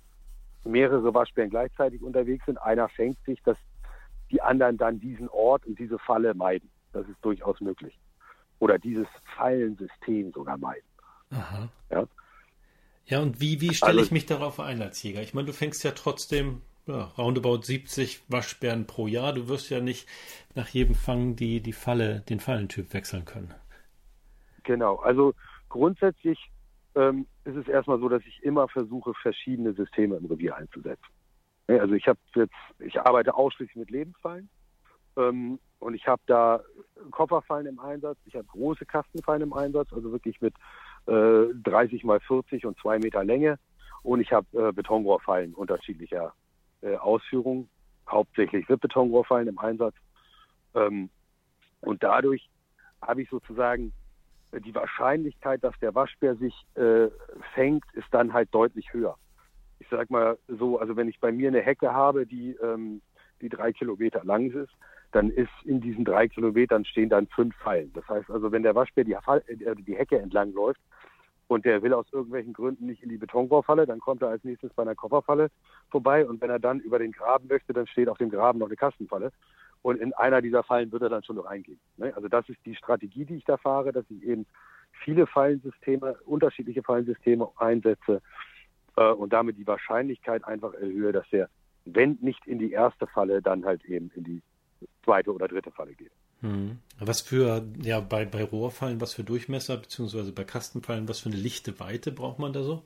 [0.65, 3.57] mehrere Waschbären gleichzeitig unterwegs sind, einer fängt sich, dass
[4.31, 6.71] die anderen dann diesen Ort und diese Falle meiden.
[6.93, 7.99] Das ist durchaus möglich.
[8.59, 10.85] Oder dieses Fallensystem sogar meiden.
[11.31, 11.69] Aha.
[11.91, 12.07] Ja,
[13.07, 15.23] ja und wie, wie stelle also, ich mich darauf ein als Jäger?
[15.23, 19.33] Ich meine, du fängst ja trotzdem ja, roundabout 70 Waschbären pro Jahr.
[19.33, 20.09] Du wirst ja nicht
[20.55, 23.55] nach jedem Fang die, die Falle, den Fallentyp wechseln können.
[24.65, 25.35] Genau, also
[25.69, 26.51] grundsätzlich
[26.95, 31.07] ähm, ist es erstmal so, dass ich immer versuche, verschiedene Systeme im Revier einzusetzen.
[31.79, 34.49] Also ich habe jetzt, ich arbeite ausschließlich mit Lebensfallen
[35.17, 36.61] ähm, und ich habe da
[37.11, 40.55] Kofferfallen im Einsatz, ich habe große Kastenfallen im Einsatz, also wirklich mit
[41.07, 43.59] äh, 30 mal 40 und zwei Meter Länge
[44.03, 46.33] und ich habe äh, Betonrohrfallen unterschiedlicher
[46.83, 47.69] äh, Ausführung,
[48.09, 49.95] hauptsächlich WIP-Betonrohrfallen im Einsatz.
[50.75, 51.11] Ähm,
[51.81, 52.49] und dadurch
[53.03, 53.93] habe ich sozusagen
[54.53, 57.09] die Wahrscheinlichkeit, dass der Waschbär sich äh,
[57.55, 59.17] fängt, ist dann halt deutlich höher.
[59.81, 63.03] Ich sag mal so, also wenn ich bei mir eine Hecke habe, die, ähm,
[63.41, 64.73] die drei Kilometer lang ist,
[65.13, 67.93] dann ist in diesen drei Kilometern stehen dann fünf Fallen.
[67.95, 70.81] Das heißt also, wenn der Waschbär die, äh, die Hecke entlang läuft
[71.49, 74.73] und der will aus irgendwelchen Gründen nicht in die Betonrohrfalle, dann kommt er als nächstes
[74.75, 75.51] bei einer Kofferfalle
[75.91, 78.67] vorbei und wenn er dann über den Graben möchte, dann steht auf dem Graben noch
[78.67, 79.33] eine Kastenfalle.
[79.83, 81.81] Und in einer dieser Fallen wird er dann schon noch reingehen.
[81.97, 82.13] Ne?
[82.15, 84.47] Also das ist die Strategie, die ich da fahre, dass ich eben
[84.93, 88.21] viele Fallensysteme, unterschiedliche Fallensysteme einsetze
[89.05, 91.49] und damit die Wahrscheinlichkeit einfach erhöhe, dass er,
[91.85, 94.43] wenn nicht in die erste Falle, dann halt eben in die
[95.05, 96.13] zweite oder dritte Falle geht.
[96.41, 96.79] Hm.
[96.99, 101.39] Was für, ja, bei, bei Rohrfallen, was für Durchmesser, beziehungsweise bei Kastenfallen, was für eine
[101.39, 102.83] lichte Weite braucht man da so?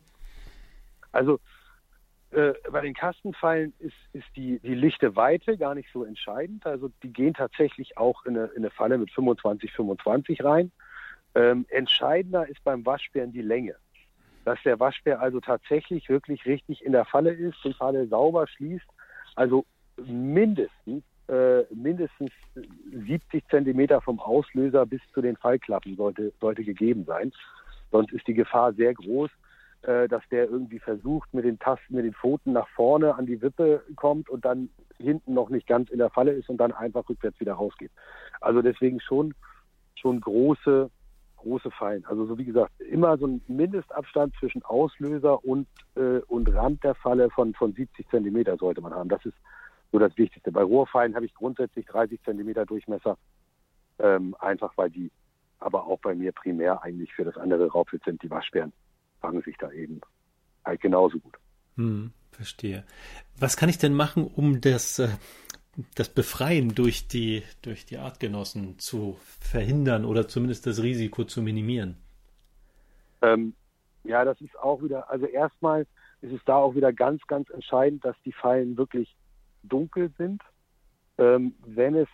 [1.12, 1.38] Also
[2.30, 6.66] äh, bei den Kastenfallen ist, ist die, die lichte Weite gar nicht so entscheidend.
[6.66, 10.72] Also die gehen tatsächlich auch in eine, in eine Falle mit 25, 25 rein.
[11.36, 13.76] Ähm, entscheidender ist beim Waschbären die Länge.
[14.44, 18.86] Dass der Waschbär also tatsächlich wirklich richtig in der Falle ist, die Falle sauber schließt.
[19.36, 19.64] Also
[20.06, 22.30] mindestens, äh, mindestens
[22.92, 27.32] 70 Zentimeter vom Auslöser bis zu den Fallklappen sollte, sollte gegeben sein.
[27.90, 29.30] Sonst ist die Gefahr sehr groß,
[29.82, 33.40] äh, dass der irgendwie versucht, mit den Tasten, mit den Pfoten nach vorne an die
[33.40, 37.08] Wippe kommt und dann hinten noch nicht ganz in der Falle ist und dann einfach
[37.08, 37.90] rückwärts wieder rausgeht.
[38.40, 39.34] Also deswegen schon,
[39.94, 40.90] schon große,
[41.44, 42.04] große Fallen.
[42.06, 46.94] Also so wie gesagt, immer so ein Mindestabstand zwischen Auslöser und, äh, und Rand der
[46.94, 49.08] Falle von, von 70 Zentimeter sollte man haben.
[49.08, 49.36] Das ist
[49.92, 50.50] so das Wichtigste.
[50.50, 53.16] Bei Rohrfallen habe ich grundsätzlich 30 Zentimeter Durchmesser,
[53.98, 55.10] ähm, einfach weil die
[55.60, 58.72] aber auch bei mir primär eigentlich für das andere Raubwild sind, die Waschbären
[59.20, 60.00] fangen sich da eben
[60.64, 61.36] halt genauso gut.
[61.76, 62.84] Hm, verstehe.
[63.38, 65.08] Was kann ich denn machen, um das, äh,
[65.94, 71.96] das Befreien durch die, durch die Artgenossen zu verhindern oder zumindest das Risiko zu minimieren?
[73.22, 73.54] Ähm,
[74.04, 75.86] ja, das ist auch wieder, also erstmal
[76.20, 79.14] ist es da auch wieder ganz, ganz entscheidend, dass die Fallen wirklich
[79.62, 80.42] dunkel sind.
[81.18, 82.08] Ähm, wenn es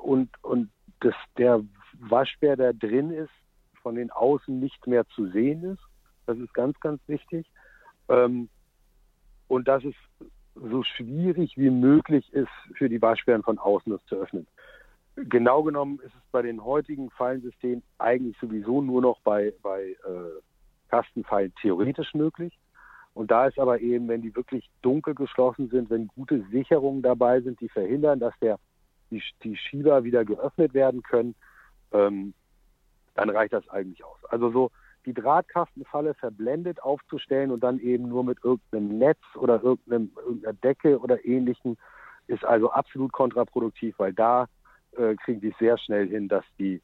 [0.00, 1.62] und, und das, der
[1.98, 3.30] Waschbär, der drin ist,
[3.82, 5.82] von den Außen nicht mehr zu sehen ist.
[6.26, 7.46] Das ist ganz, ganz wichtig.
[8.08, 8.48] Ähm,
[9.46, 9.94] und dass es
[10.54, 14.46] so schwierig wie möglich ist, für die Waschbären von außen das zu öffnen.
[15.16, 20.40] Genau genommen ist es bei den heutigen Fallensystemen eigentlich sowieso nur noch bei, bei äh,
[20.88, 22.58] Kastenfallen theoretisch möglich.
[23.14, 27.40] Und da ist aber eben, wenn die wirklich dunkel geschlossen sind, wenn gute Sicherungen dabei
[27.40, 28.58] sind, die verhindern, dass der,
[29.10, 31.36] die, die Schieber wieder geöffnet werden können,
[31.92, 32.34] ähm,
[33.14, 34.18] dann reicht das eigentlich aus.
[34.28, 34.70] Also so
[35.06, 40.98] die Drahtkastenfalle verblendet aufzustellen und dann eben nur mit irgendeinem Netz oder irgendeinem, irgendeiner Decke
[40.98, 41.76] oder ähnlichem
[42.26, 44.46] ist also absolut kontraproduktiv, weil da
[44.96, 46.80] äh, kriegen die sehr schnell hin, dass die,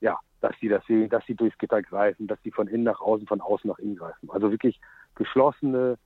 [0.00, 3.00] ja, dass die das sehen, dass sie durchs Gitter greifen, dass sie von innen nach
[3.00, 4.30] außen, von außen nach innen greifen.
[4.30, 4.80] Also wirklich
[5.14, 5.96] geschlossene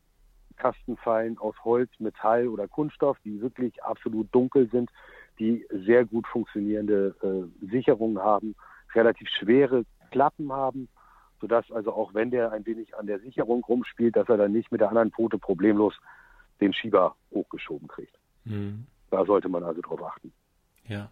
[0.57, 4.90] Kastenfallen aus Holz, Metall oder Kunststoff, die wirklich absolut dunkel sind,
[5.38, 8.55] die sehr gut funktionierende äh, Sicherungen haben,
[8.95, 10.88] relativ schwere Klappen haben,
[11.42, 14.70] sodass also auch wenn der ein wenig an der Sicherung rumspielt, dass er dann nicht
[14.70, 15.94] mit der anderen Pfote problemlos
[16.61, 18.16] den Schieber hochgeschoben kriegt.
[18.44, 18.87] Mhm.
[19.11, 20.33] Da sollte man also drauf achten.
[20.87, 21.11] Ja.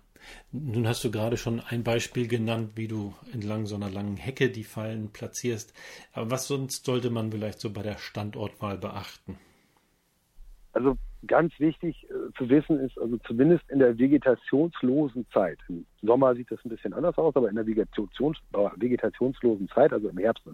[0.52, 4.50] Nun hast du gerade schon ein Beispiel genannt, wie du entlang so einer langen Hecke
[4.50, 5.74] die Fallen platzierst.
[6.12, 9.38] Aber was sonst sollte man vielleicht so bei der Standortwahl beachten?
[10.72, 16.34] Also ganz wichtig äh, zu wissen ist, also zumindest in der vegetationslosen Zeit, im Sommer
[16.34, 18.38] sieht das ein bisschen anders aus, aber in der Vegetations,
[18.76, 20.44] vegetationslosen Zeit, also im Herbst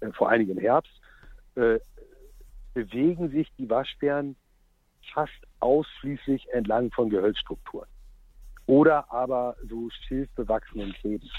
[0.00, 0.92] äh, vor allem im Herbst,
[1.54, 1.78] äh,
[2.74, 4.36] bewegen sich die Waschbären
[5.12, 7.88] fast ausschließlich entlang von Gehölzstrukturen
[8.66, 11.30] oder aber so schilfbewachsenen Fäden.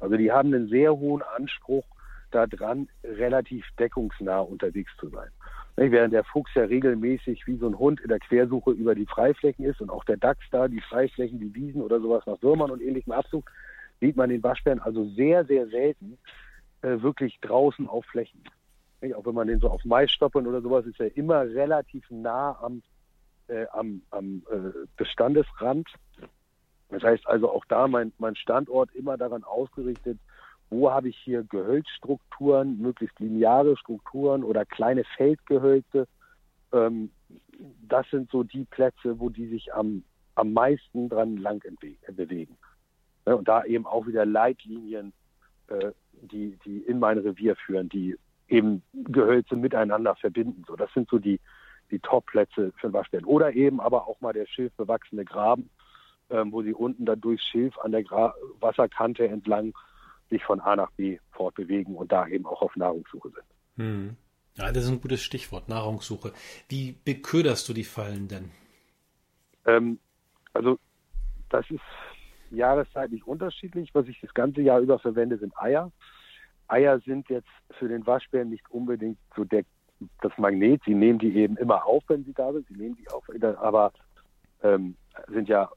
[0.00, 1.84] Also die haben einen sehr hohen Anspruch
[2.32, 5.30] daran, relativ deckungsnah unterwegs zu sein.
[5.76, 9.64] Während der Fuchs ja regelmäßig wie so ein Hund in der Quersuche über die Freiflächen
[9.64, 12.82] ist und auch der Dachs da die Freiflächen, die Wiesen oder sowas nach Würmern und
[12.82, 13.48] ähnlichem absucht,
[14.00, 16.18] sieht man den Waschbären also sehr, sehr selten
[16.82, 18.42] äh, wirklich draußen auf Flächen.
[19.16, 22.56] Auch wenn man den so auf Mais stoppeln oder sowas, ist er immer relativ nah
[22.60, 22.82] am,
[23.48, 25.88] äh, am, am äh, Bestandesrand.
[26.90, 30.18] Das heißt also auch da mein, mein Standort immer daran ausgerichtet,
[30.72, 36.08] wo habe ich hier Gehölzstrukturen, möglichst lineare Strukturen oder kleine Feldgehölze.
[36.72, 37.10] Ähm,
[37.86, 40.02] das sind so die Plätze, wo die sich am,
[40.34, 41.62] am meisten dran lang
[42.08, 42.56] bewegen.
[43.26, 45.12] Ja, und da eben auch wieder Leitlinien,
[45.68, 48.16] äh, die, die in mein Revier führen, die
[48.48, 50.64] eben Gehölze miteinander verbinden.
[50.66, 51.38] So, das sind so die,
[51.90, 53.26] die Top-Plätze für den Waschbären.
[53.26, 55.68] Oder eben aber auch mal der schilfbewachsene Graben,
[56.30, 59.74] ähm, wo sie unten dann durchs Schilf an der Gra Wasserkante entlang
[60.32, 63.44] sich von A nach B fortbewegen und da eben auch auf Nahrungssuche sind.
[63.76, 64.16] Hm.
[64.56, 66.32] Ja, das ist ein gutes Stichwort, Nahrungssuche.
[66.68, 68.50] Wie beköderst du die Fallen denn?
[69.66, 69.98] Ähm,
[70.52, 70.78] also
[71.48, 71.80] das ist
[72.50, 73.90] jahreszeitlich unterschiedlich.
[73.94, 75.90] Was ich das ganze Jahr über verwende, sind Eier.
[76.68, 79.64] Eier sind jetzt für den Waschbären nicht unbedingt so der,
[80.20, 80.82] das Magnet.
[80.84, 82.66] Sie nehmen die eben immer auf, wenn sie da sind.
[82.68, 83.24] Sie nehmen die auf,
[83.58, 83.92] aber
[84.62, 84.96] ähm,
[85.28, 85.70] sind ja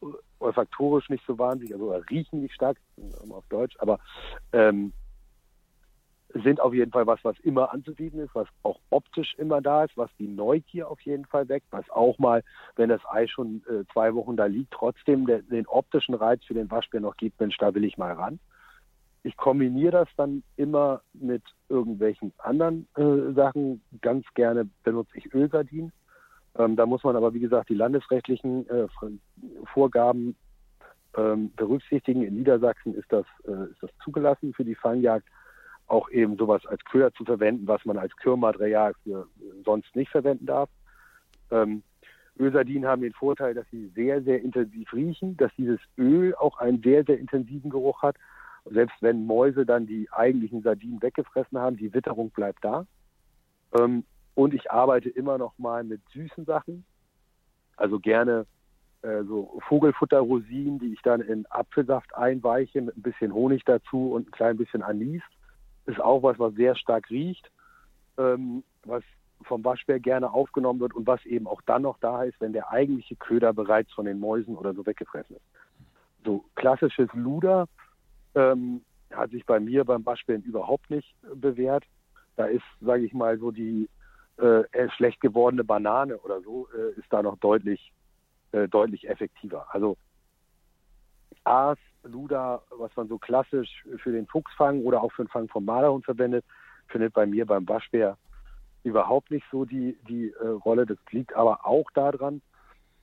[0.45, 2.77] olfaktorisch nicht so wahnsinnig, also riechen nicht stark,
[3.29, 3.99] auf Deutsch, aber
[4.53, 4.93] ähm,
[6.43, 9.95] sind auf jeden Fall was, was immer anzusiedeln ist, was auch optisch immer da ist,
[9.95, 12.43] was die Neugier auf jeden Fall weckt, was auch mal,
[12.75, 16.53] wenn das Ei schon äh, zwei Wochen da liegt, trotzdem der, den optischen Reiz für
[16.53, 18.39] den Waschbär noch gibt, Mensch, da will ich mal ran.
[19.23, 23.81] Ich kombiniere das dann immer mit irgendwelchen anderen äh, Sachen.
[24.01, 25.91] Ganz gerne benutze ich Ölsardinen.
[26.57, 28.87] Ähm, da muss man aber, wie gesagt, die landesrechtlichen äh,
[29.73, 30.35] Vorgaben
[31.17, 32.23] ähm, berücksichtigen.
[32.23, 35.27] In Niedersachsen ist das, äh, ist das zugelassen für die Fangjagd,
[35.87, 39.27] auch eben sowas als Köder zu verwenden, was man als Kürmaterial für
[39.63, 40.69] sonst nicht verwenden darf.
[41.51, 41.83] Ähm,
[42.37, 46.81] Ölsardinen haben den Vorteil, dass sie sehr, sehr intensiv riechen, dass dieses Öl auch einen
[46.81, 48.17] sehr, sehr intensiven Geruch hat.
[48.65, 52.85] Selbst wenn Mäuse dann die eigentlichen Sardinen weggefressen haben, die Witterung bleibt da.
[53.79, 54.03] Ähm,
[54.35, 56.85] und ich arbeite immer noch mal mit süßen Sachen.
[57.77, 58.45] Also gerne
[59.01, 64.27] äh, so Vogelfutterrosinen, die ich dann in Apfelsaft einweiche mit ein bisschen Honig dazu und
[64.27, 65.21] ein klein bisschen Anis.
[65.85, 67.49] Ist auch was, was sehr stark riecht,
[68.17, 69.03] ähm, was
[69.43, 72.71] vom Waschbär gerne aufgenommen wird und was eben auch dann noch da ist, wenn der
[72.71, 75.45] eigentliche Köder bereits von den Mäusen oder so weggefressen ist.
[76.25, 77.67] So klassisches Luder
[78.33, 81.85] ähm, hat sich bei mir beim Waschbären überhaupt nicht bewährt.
[82.35, 83.87] Da ist, sage ich mal, so die
[84.37, 87.93] äh, schlecht gewordene Banane oder so äh, ist da noch deutlich,
[88.51, 89.65] äh, deutlich effektiver.
[89.69, 89.97] Also
[91.45, 95.65] Aas, Luda, was man so klassisch für den Fuchsfang oder auch für den Fang vom
[95.65, 96.43] Malerhund verwendet,
[96.87, 98.17] findet bei mir beim Waschbär
[98.83, 100.85] überhaupt nicht so die, die äh, Rolle.
[100.85, 102.41] Das liegt aber auch daran,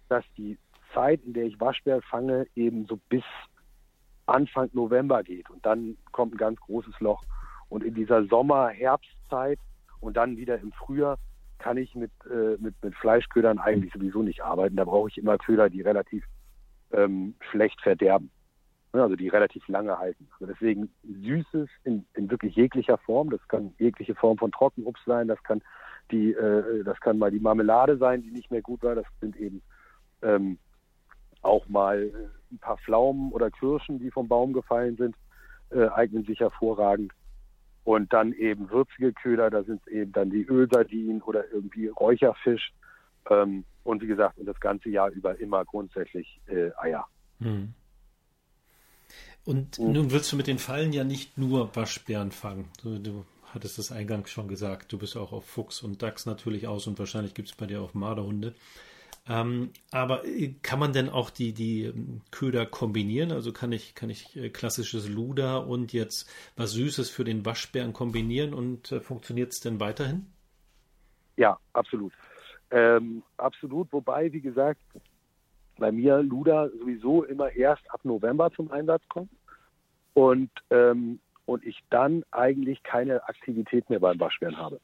[0.08, 0.58] dass die
[0.94, 3.24] Zeit, in der ich Waschbär fange, eben so bis
[4.26, 5.50] Anfang November geht.
[5.50, 7.24] Und dann kommt ein ganz großes Loch.
[7.68, 9.58] Und in dieser Sommer-Herbstzeit
[10.02, 11.18] und dann wieder im Frühjahr
[11.58, 14.76] kann ich mit, äh, mit, mit Fleischködern eigentlich sowieso nicht arbeiten.
[14.76, 16.24] Da brauche ich immer Köder, die relativ
[16.92, 18.30] ähm, schlecht verderben.
[18.92, 20.28] Also die relativ lange halten.
[20.34, 23.30] Also deswegen Süßes in, in wirklich jeglicher Form.
[23.30, 25.28] Das kann jegliche Form von Trockenobst sein.
[25.28, 25.62] Das kann
[26.10, 28.96] die, äh, das kann mal die Marmelade sein, die nicht mehr gut war.
[28.96, 29.62] Das sind eben
[30.20, 30.58] ähm,
[31.40, 32.10] auch mal
[32.50, 35.16] ein paar Pflaumen oder Kirschen, die vom Baum gefallen sind,
[35.70, 37.12] äh, eignen sich hervorragend.
[37.84, 42.72] Und dann eben würzige Köder, da sind es eben dann die Ölsardinen oder irgendwie Räucherfisch.
[43.28, 47.06] Ähm, und wie gesagt, und das ganze Jahr über immer grundsätzlich äh, Eier.
[47.40, 47.74] Hm.
[49.44, 49.92] Und mhm.
[49.92, 52.68] nun willst du mit den Fallen ja nicht nur Waschbären fangen.
[52.82, 54.92] Du, du hattest es eingangs schon gesagt.
[54.92, 57.82] Du bist auch auf Fuchs und Dachs natürlich aus und wahrscheinlich gibt es bei dir
[57.82, 58.54] auch Marderhunde.
[59.28, 63.30] Ähm, aber äh, kann man denn auch die, die ähm, Köder kombinieren?
[63.30, 67.92] Also kann ich, kann ich äh, klassisches Luder und jetzt was Süßes für den Waschbären
[67.92, 70.26] kombinieren und äh, funktioniert es denn weiterhin?
[71.36, 72.12] Ja, absolut.
[72.72, 74.80] Ähm, absolut, wobei, wie gesagt,
[75.78, 79.30] bei mir Luder sowieso immer erst ab November zum Einsatz kommt
[80.14, 84.80] und, ähm, und ich dann eigentlich keine Aktivität mehr beim Waschbären habe.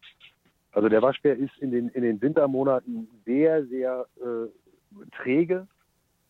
[0.73, 5.67] Also der Waschbär ist in den, in den Wintermonaten sehr, sehr äh, träge,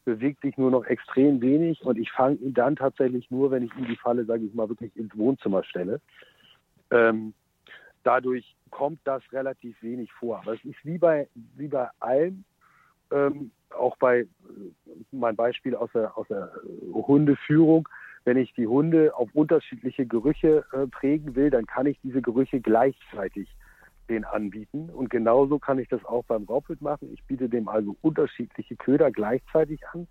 [0.05, 3.77] bewegt sich nur noch extrem wenig und ich fange ihn dann tatsächlich nur, wenn ich
[3.77, 6.01] ihm die Falle, sage ich mal, wirklich ins Wohnzimmer stelle.
[6.91, 7.35] Ähm,
[8.05, 10.39] dadurch kommt das relativ wenig vor.
[10.39, 12.45] Aber es ist wie bei, wie bei allem,
[13.11, 14.27] ähm, auch bei äh,
[15.11, 16.53] mein Beispiel aus der, aus der
[16.93, 17.89] Hundeführung,
[18.25, 22.61] wenn ich die Hunde auf unterschiedliche Gerüche äh, prägen will, dann kann ich diese Gerüche
[22.61, 23.49] gleichzeitig
[24.09, 24.91] den anbieten.
[24.91, 27.11] Und genauso kann ich das auch beim Raubwild machen.
[27.13, 30.09] Ich biete dem also unterschiedliche Köder gleichzeitig an,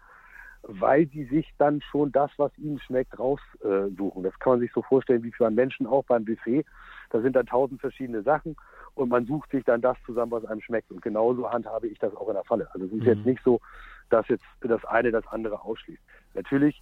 [0.63, 4.23] weil sie sich dann schon das, was ihnen schmeckt, raussuchen.
[4.23, 6.65] Das kann man sich so vorstellen wie für einen Menschen auch beim Buffet.
[7.09, 8.55] Da sind dann tausend verschiedene Sachen
[8.95, 10.91] und man sucht sich dann das zusammen, was einem schmeckt.
[10.91, 12.67] Und genauso handhabe ich das auch in der Falle.
[12.73, 13.07] Also es ist mhm.
[13.07, 13.61] jetzt nicht so,
[14.09, 16.01] dass jetzt das eine das andere ausschließt.
[16.33, 16.81] Natürlich,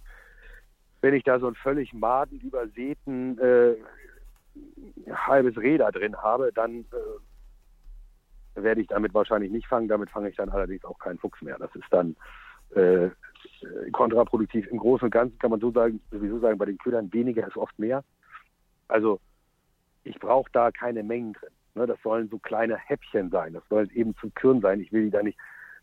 [1.00, 3.74] wenn ich da so einen völlig madenübersäten äh,
[5.10, 6.84] halbes Räder drin habe, dann
[8.56, 9.88] äh, werde ich damit wahrscheinlich nicht fangen.
[9.88, 11.58] Damit fange ich dann allerdings auch keinen Fuchs mehr.
[11.58, 12.16] Das ist dann
[12.74, 13.10] äh,
[13.92, 14.66] kontraproduktiv.
[14.68, 17.56] Im Großen und Ganzen kann man so sagen, sowieso sagen, bei den Ködern weniger ist
[17.56, 18.04] oft mehr.
[18.88, 19.20] Also
[20.04, 21.50] ich brauche da keine Mengen drin.
[21.74, 23.52] Ne, das sollen so kleine Häppchen sein.
[23.52, 24.80] Das soll eben zu Küren sein.
[24.80, 25.38] Ich will die da nicht,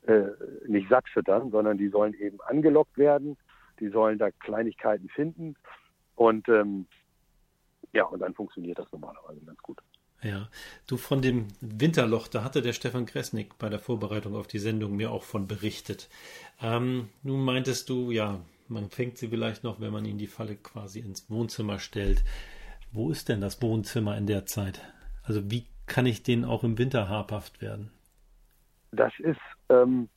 [0.08, 0.24] äh,
[0.66, 3.38] nicht satt füttern, sondern die sollen eben angelockt werden.
[3.80, 5.56] Die sollen da Kleinigkeiten finden.
[6.16, 6.88] Und ähm,
[7.94, 9.80] ja, und dann funktioniert das normalerweise ganz gut.
[10.22, 10.50] Ja,
[10.88, 14.96] du von dem Winterloch, da hatte der Stefan Kresnik bei der Vorbereitung auf die Sendung
[14.96, 16.10] mir auch von berichtet.
[16.62, 20.56] Ähm, nun meintest du, ja, man fängt sie vielleicht noch, wenn man ihnen die Falle
[20.56, 22.24] quasi ins Wohnzimmer stellt.
[22.94, 24.82] Wo ist denn das Wohnzimmer in der Zeit?
[25.24, 27.92] Also wie kann ich denen auch im Winter habhaft werden?
[28.92, 30.08] Das ist ähm,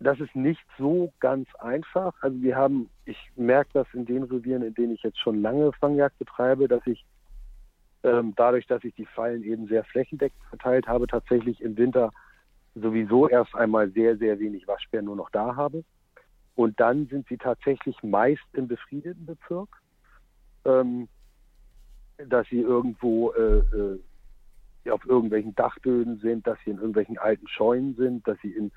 [0.00, 2.14] das ist nicht so ganz einfach.
[2.22, 5.72] Also wir haben, ich merke das in den Revieren, in denen ich jetzt schon lange
[5.74, 7.04] Fangjagd betreibe, dass ich
[8.02, 12.10] ähm, dadurch, dass ich die Fallen eben sehr flächendeckend verteilt habe, tatsächlich im Winter
[12.74, 15.84] sowieso erst einmal sehr, sehr wenig Waschbären nur noch da habe.
[16.54, 19.68] Und dann sind sie tatsächlich meist im befriedeten Bezirk,
[20.64, 21.08] ähm,
[22.26, 23.58] dass sie irgendwo äh,
[24.86, 28.72] äh, auf irgendwelchen Dachböden sind, dass sie in irgendwelchen alten Scheunen sind, dass sie in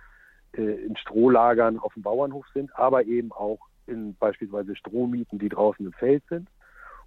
[0.53, 5.93] in Strohlagern auf dem Bauernhof sind, aber eben auch in beispielsweise Strohmieten, die draußen im
[5.93, 6.47] Feld sind,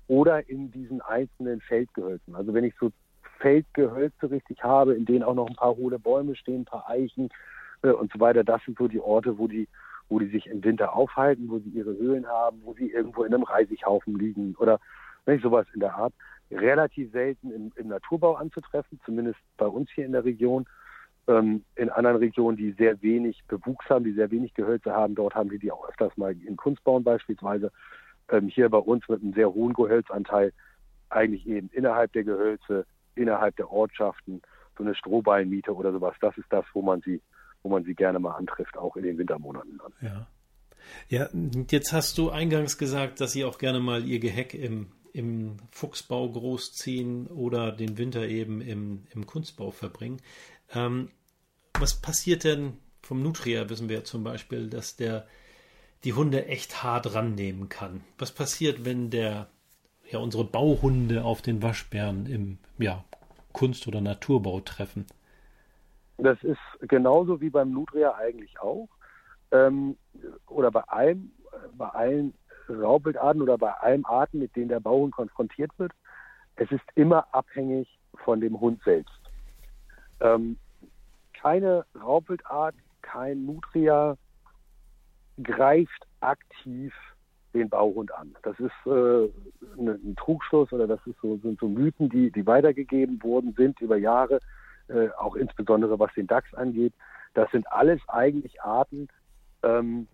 [0.08, 2.34] oder in diesen einzelnen Feldgehölzen.
[2.34, 2.90] Also wenn ich so
[3.38, 7.28] Feldgehölze richtig habe, in denen auch noch ein paar hohle Bäume stehen, ein paar Eichen
[7.82, 9.68] äh, und so weiter, das sind so die Orte, wo die,
[10.08, 13.34] wo die sich im Winter aufhalten, wo sie ihre Höhlen haben, wo sie irgendwo in
[13.34, 14.80] einem Reisighaufen liegen oder
[15.26, 16.14] nicht sowas in der Art.
[16.50, 20.64] Relativ selten im, im Naturbau anzutreffen, zumindest bei uns hier in der Region.
[21.28, 25.34] Ähm, in anderen Regionen, die sehr wenig Bewuchs haben, die sehr wenig Gehölze haben, dort
[25.34, 27.72] haben wir die auch öfters mal in Kunstbauen beispielsweise.
[28.30, 30.52] Ähm, hier bei uns mit einem sehr hohen Gehölzanteil
[31.08, 34.42] eigentlich eben innerhalb der Gehölze, innerhalb der Ortschaften,
[34.76, 36.14] so eine Strohballenmiete oder sowas.
[36.20, 37.20] Das ist das, wo man sie,
[37.62, 39.78] wo man sie gerne mal antrifft, auch in den Wintermonaten.
[39.78, 39.92] Dann.
[40.08, 40.26] Ja.
[41.08, 41.28] Ja,
[41.70, 46.28] jetzt hast du eingangs gesagt, dass Sie auch gerne mal Ihr Geheck im, im Fuchsbau
[46.28, 50.20] großziehen oder den Winter eben im, im Kunstbau verbringen.
[50.74, 51.10] Ähm,
[51.78, 55.26] was passiert denn vom Nutria, wissen wir zum Beispiel, dass der
[56.04, 58.02] die Hunde echt hart rannehmen kann.
[58.18, 59.48] Was passiert, wenn der
[60.10, 63.04] ja unsere Bauhunde auf den Waschbären im ja,
[63.52, 65.06] Kunst- oder Naturbau treffen?
[66.18, 68.88] Das ist genauso wie beim Nutria eigentlich auch.
[69.50, 69.96] Ähm,
[70.46, 71.32] oder bei allem,
[71.76, 72.34] bei allen
[72.68, 75.92] Raubwildarten oder bei allen Arten, mit denen der Bauhund konfrontiert wird.
[76.56, 79.15] Es ist immer abhängig von dem Hund selbst.
[80.20, 80.58] Ähm,
[81.40, 84.16] keine Raubwildart, kein Nutria
[85.42, 86.92] greift aktiv
[87.54, 88.34] den Bauhund an.
[88.42, 89.28] Das ist äh,
[89.78, 93.96] ein Trugschluss oder das ist so, sind so Mythen, die, die weitergegeben worden sind über
[93.96, 94.40] Jahre,
[94.88, 96.92] äh, auch insbesondere was den Dachs angeht.
[97.34, 99.08] Das sind alles eigentlich Arten,
[99.62, 100.06] ähm,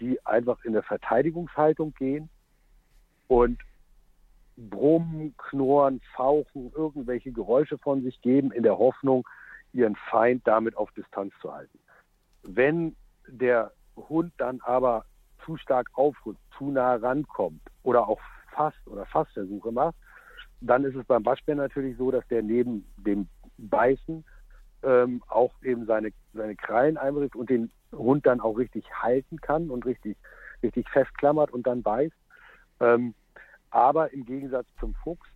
[0.00, 2.28] die einfach in der Verteidigungshaltung gehen
[3.28, 3.60] und
[4.56, 9.26] brummen, knurren, fauchen, irgendwelche Geräusche von sich geben, in der Hoffnung,
[9.72, 11.78] ihren Feind damit auf Distanz zu halten.
[12.42, 12.96] Wenn
[13.26, 15.04] der Hund dann aber
[15.44, 18.20] zu stark aufrückt, zu nah rankommt oder auch
[18.52, 19.96] fast oder Fassversuche macht,
[20.60, 24.24] dann ist es beim Waschbär natürlich so, dass der neben dem Beißen
[24.82, 29.70] ähm, auch eben seine, seine Krallen einbringt und den Hund dann auch richtig halten kann
[29.70, 30.16] und richtig,
[30.62, 32.16] richtig festklammert und dann beißt.
[32.80, 33.14] Ähm,
[33.70, 35.28] aber im Gegensatz zum Fuchs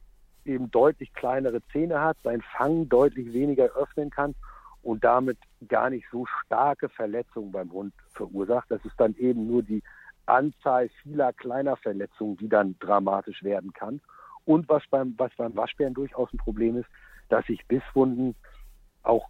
[0.44, 4.34] eben deutlich kleinere Zähne hat, sein Fang deutlich weniger öffnen kann
[4.82, 5.38] und damit
[5.68, 8.70] gar nicht so starke Verletzungen beim Hund verursacht.
[8.70, 9.82] Das ist dann eben nur die
[10.26, 14.00] Anzahl vieler kleiner Verletzungen, die dann dramatisch werden kann.
[14.44, 16.88] Und was beim, was beim Waschbären durchaus ein Problem ist,
[17.28, 18.34] dass sich Bisswunden
[19.02, 19.28] auch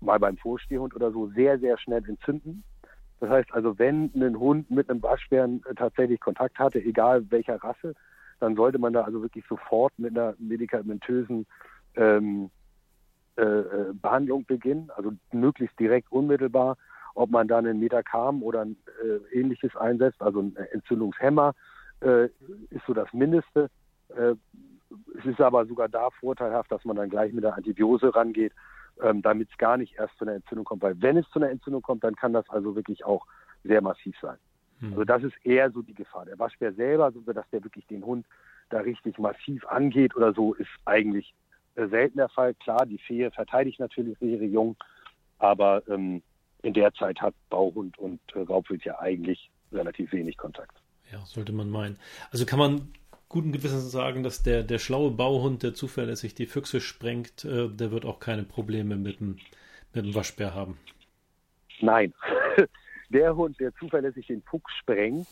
[0.00, 2.64] mal beim Vorstehhund oder so sehr, sehr schnell entzünden.
[3.20, 7.94] Das heißt also, wenn ein Hund mit einem Waschbären tatsächlich Kontakt hatte, egal welcher Rasse,
[8.40, 11.46] dann sollte man da also wirklich sofort mit einer medikamentösen
[11.96, 12.50] ähm,
[13.36, 16.76] äh, äh Behandlung beginnen, also möglichst direkt unmittelbar,
[17.14, 21.54] ob man dann einen Metacam oder ein äh, ähnliches einsetzt, also ein Entzündungshemmer,
[22.00, 22.26] äh,
[22.70, 23.70] ist so das Mindeste.
[24.08, 24.34] Äh,
[25.18, 28.52] es ist aber sogar da vorteilhaft, dass man dann gleich mit der Antibiose rangeht,
[29.02, 30.82] ähm, damit es gar nicht erst zu einer Entzündung kommt.
[30.82, 33.26] Weil wenn es zu einer Entzündung kommt, dann kann das also wirklich auch
[33.64, 34.36] sehr massiv sein.
[34.80, 34.92] Hm.
[34.92, 36.26] Also das ist eher so die Gefahr.
[36.26, 38.26] Der Waschbär selber, so dass der wirklich den Hund
[38.68, 41.34] da richtig massiv angeht oder so, ist eigentlich
[41.76, 42.54] äh, selten der Fall.
[42.54, 44.76] Klar, die Fee verteidigt natürlich ihre Jungen,
[45.38, 46.22] aber ähm,
[46.62, 50.76] in der Zeit hat Bauhund und äh, Raubwild ja eigentlich relativ wenig Kontakt.
[51.12, 51.98] Ja, sollte man meinen.
[52.30, 52.92] Also kann man
[53.28, 57.90] guten Gewissens sagen, dass der, der schlaue Bauhund, der zuverlässig die Füchse sprengt, äh, der
[57.90, 59.38] wird auch keine Probleme mit dem,
[59.94, 60.78] mit dem Waschbär haben.
[61.80, 62.12] Nein.
[63.10, 65.28] der Hund, der zuverlässig den Fuchs sprengt,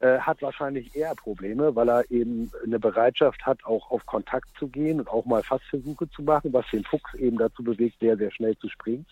[0.00, 4.68] äh, hat wahrscheinlich eher Probleme, weil er eben eine Bereitschaft hat, auch auf Kontakt zu
[4.68, 8.30] gehen und auch mal Fassversuche zu machen, was den Fuchs eben dazu bewegt, sehr, sehr
[8.30, 9.06] schnell zu springen.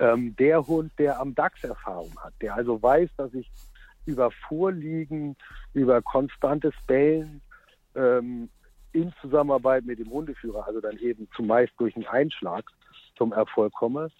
[0.00, 3.48] Ähm, der Hund, der am DAX Erfahrung hat, der also weiß, dass ich
[4.06, 5.36] über Vorliegen,
[5.74, 7.40] über konstantes Bellen
[7.94, 8.48] ähm,
[8.92, 12.64] in Zusammenarbeit mit dem Hundeführer, also dann eben zumeist durch einen Einschlag
[13.16, 14.10] zum Erfolg komme,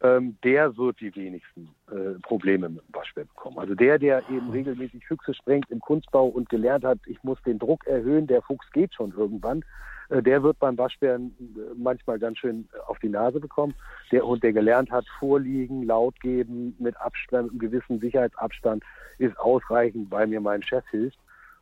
[0.00, 3.58] ähm, der wird die wenigsten äh, Probleme mit dem Waschbär bekommen.
[3.58, 7.58] Also der, der eben regelmäßig Füchse sprengt im Kunstbau und gelernt hat, ich muss den
[7.58, 9.64] Druck erhöhen, der Fuchs geht schon irgendwann,
[10.08, 13.74] äh, der wird beim Waschbären äh, manchmal ganz schön auf die Nase bekommen.
[14.12, 18.84] Der Hund, der gelernt hat, vorliegen, laut geben, mit Abstand, mit einem gewissen Sicherheitsabstand,
[19.18, 21.18] ist ausreichend, weil mir mein Chef hilft.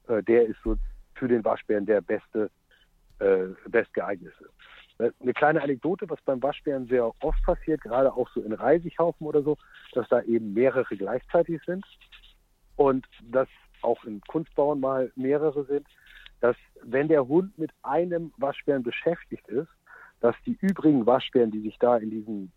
[0.08, 0.76] Äh, der ist so
[1.14, 2.50] für den Waschbären der beste,
[3.18, 4.50] äh, bestgeeignete.
[4.98, 9.42] Eine kleine Anekdote, was beim Waschbären sehr oft passiert, gerade auch so in Reisighaufen oder
[9.42, 9.58] so,
[9.92, 11.84] dass da eben mehrere gleichzeitig sind.
[12.76, 13.48] Und dass
[13.82, 15.86] auch in Kunstbauern mal mehrere sind
[16.40, 19.68] dass wenn der Hund mit einem Waschbären beschäftigt ist,
[20.20, 22.52] dass die übrigen Waschbären, die sich da in diesem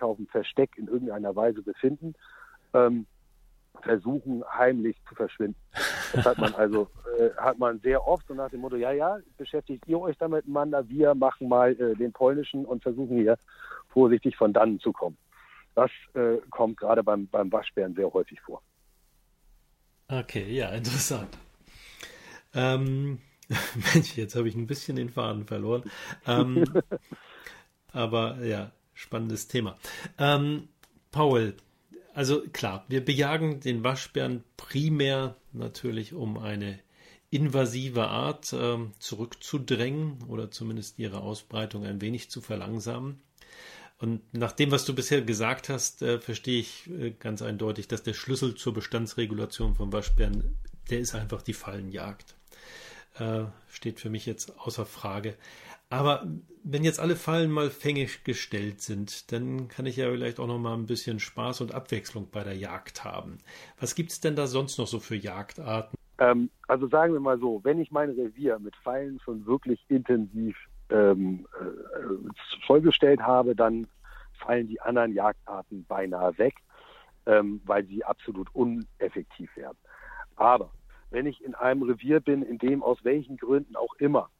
[0.00, 2.14] auf dem Versteck in irgendeiner Weise befinden,
[2.72, 3.06] ähm,
[3.80, 5.56] versuchen heimlich zu verschwinden.
[6.12, 9.18] Das hat man also äh, hat man sehr oft so nach dem Motto, ja, ja,
[9.38, 13.38] beschäftigt ihr euch damit miteinander, wir machen mal äh, den polnischen und versuchen hier
[13.88, 15.16] vorsichtig von dannen zu kommen.
[15.74, 18.62] Das äh, kommt gerade beim, beim Waschbären sehr häufig vor.
[20.08, 21.38] Okay, ja, interessant.
[22.54, 23.18] Ähm,
[23.94, 25.84] Mensch, jetzt habe ich ein bisschen den Faden verloren.
[26.26, 26.64] Ähm,
[27.92, 29.78] aber ja, spannendes Thema.
[30.18, 30.68] Ähm,
[31.10, 31.54] Paul,
[32.14, 36.78] also klar, wir bejagen den Waschbären primär natürlich, um eine
[37.30, 43.20] invasive Art äh, zurückzudrängen oder zumindest ihre Ausbreitung ein wenig zu verlangsamen.
[43.98, 48.02] Und nach dem, was du bisher gesagt hast, äh, verstehe ich äh, ganz eindeutig, dass
[48.02, 50.56] der Schlüssel zur Bestandsregulation von Waschbären,
[50.90, 52.34] der ist einfach die Fallenjagd
[53.18, 55.36] äh, steht für mich jetzt außer Frage.
[55.92, 56.26] Aber
[56.64, 60.58] wenn jetzt alle Fallen mal fängig gestellt sind, dann kann ich ja vielleicht auch noch
[60.58, 63.36] mal ein bisschen Spaß und Abwechslung bei der Jagd haben.
[63.78, 65.94] Was gibt es denn da sonst noch so für Jagdarten?
[66.16, 70.56] Ähm, also sagen wir mal so, wenn ich mein Revier mit Pfeilen schon wirklich intensiv
[70.88, 73.86] ähm, äh, vollgestellt habe, dann
[74.42, 76.54] fallen die anderen Jagdarten beinahe weg,
[77.26, 79.76] ähm, weil sie absolut uneffektiv werden.
[80.36, 80.70] Aber
[81.10, 84.30] wenn ich in einem Revier bin, in dem aus welchen Gründen auch immer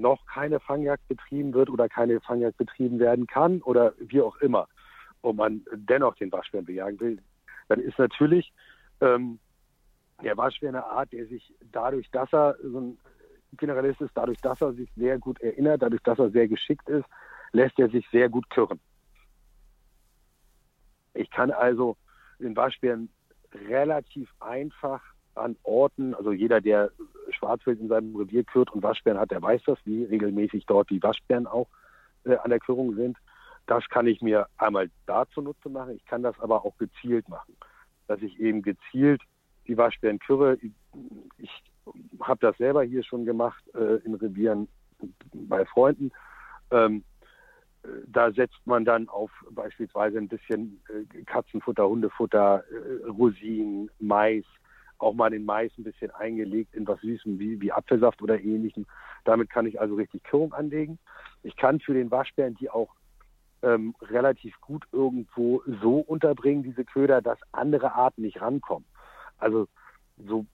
[0.00, 4.68] noch keine Fangjagd betrieben wird oder keine Fangjagd betrieben werden kann oder wie auch immer,
[5.22, 7.18] und man dennoch den Waschbären bejagen will,
[7.68, 8.52] dann ist natürlich
[9.00, 9.38] ähm,
[10.22, 12.98] der Waschbär eine Art, der sich dadurch, dass er so ein
[13.56, 17.04] Generalist ist, dadurch, dass er sich sehr gut erinnert, dadurch, dass er sehr geschickt ist,
[17.52, 18.80] lässt er sich sehr gut kirren.
[21.14, 21.96] Ich kann also
[22.38, 23.10] den Waschbären
[23.68, 25.02] relativ einfach
[25.34, 26.90] an Orten, also jeder, der
[27.40, 31.02] Schwarzwild in seinem Revier kürt und Waschbären hat, der weiß das, wie regelmäßig dort die
[31.02, 31.68] Waschbären auch
[32.24, 33.16] äh, an der Kürung sind.
[33.66, 35.96] Das kann ich mir einmal da zunutze machen.
[35.96, 37.56] Ich kann das aber auch gezielt machen,
[38.06, 39.22] dass ich eben gezielt
[39.66, 40.58] die Waschbärenkürre.
[41.38, 41.50] Ich
[42.20, 44.68] habe das selber hier schon gemacht äh, in Revieren
[45.32, 46.10] bei Freunden.
[46.70, 47.04] Ähm,
[48.06, 54.44] da setzt man dann auf beispielsweise ein bisschen äh, Katzenfutter, Hundefutter, äh, Rosinen, Mais,
[55.00, 58.86] auch mal den Mais ein bisschen eingelegt in was Süßem wie, wie Apfelsaft oder ähnlichem.
[59.24, 60.98] Damit kann ich also richtig Körung anlegen.
[61.42, 62.94] Ich kann für den Waschbären die auch
[63.62, 68.86] ähm, relativ gut irgendwo so unterbringen, diese Köder, dass andere Arten nicht rankommen.
[69.38, 69.68] Also
[70.16, 70.46] so,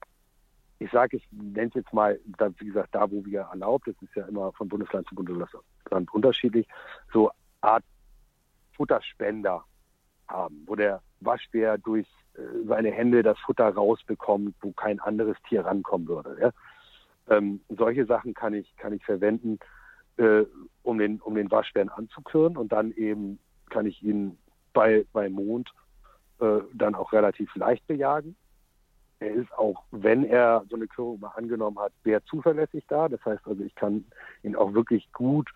[0.79, 3.95] ich sage, ich nenne es jetzt mal, da, wie gesagt, da wo wir erlaubt, das
[4.01, 6.67] ist ja immer von Bundesland zu Bundesland unterschiedlich,
[7.11, 7.31] so
[7.61, 7.83] Art
[8.73, 9.63] Futterspender
[10.27, 12.07] haben, wo der Waschbär durch
[12.67, 16.37] seine Hände das Futter rausbekommt, wo kein anderes Tier rankommen würde.
[16.39, 16.51] Ja?
[17.35, 19.59] Ähm, solche Sachen kann ich, kann ich verwenden,
[20.17, 20.43] äh,
[20.83, 24.37] um, den, um den Waschbären anzuküren und dann eben kann ich ihn
[24.73, 25.71] bei, bei Mond
[26.39, 28.35] äh, dann auch relativ leicht bejagen.
[29.19, 33.09] Er ist auch, wenn er so eine Körung mal angenommen hat, sehr zuverlässig da.
[33.09, 34.05] Das heißt also, ich kann
[34.43, 35.49] ihn auch wirklich gut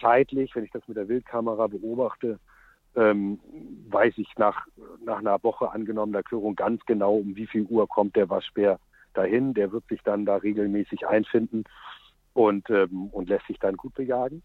[0.00, 2.40] zeitlich, wenn ich das mit der Wildkamera beobachte,
[2.96, 3.38] ähm,
[3.88, 4.66] weiß ich nach,
[5.04, 8.80] nach einer Woche angenommener Klärung ganz genau, um wie viel Uhr kommt der Waschbär
[9.14, 9.54] dahin.
[9.54, 11.64] Der wird sich dann da regelmäßig einfinden
[12.32, 14.42] und, ähm, und lässt sich dann gut bejagen.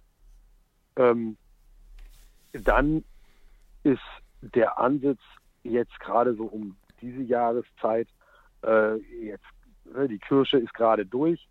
[0.98, 1.38] Ähm,
[2.54, 3.04] dann
[3.84, 4.02] ist
[4.42, 5.20] der Ansatz
[5.64, 8.08] jetzt gerade so um diese Jahreszeit,
[8.64, 9.46] äh, jetzt,
[9.86, 11.48] ne, die Kirsche ist gerade durch,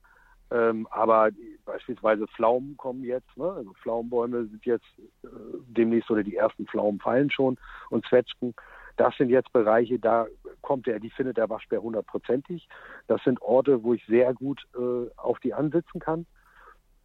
[0.50, 1.30] ähm, aber
[1.70, 3.44] beispielsweise Pflaumen kommen jetzt, ne?
[3.44, 4.86] also Pflaumenbäume sind jetzt
[5.22, 5.28] äh,
[5.68, 7.58] demnächst oder die ersten Pflaumen fallen schon
[7.90, 8.54] und Zwetschgen.
[8.96, 10.26] Das sind jetzt Bereiche, da
[10.62, 12.68] kommt der, die findet der Waschbär hundertprozentig.
[13.06, 16.26] Das sind Orte, wo ich sehr gut äh, auf die ansitzen kann.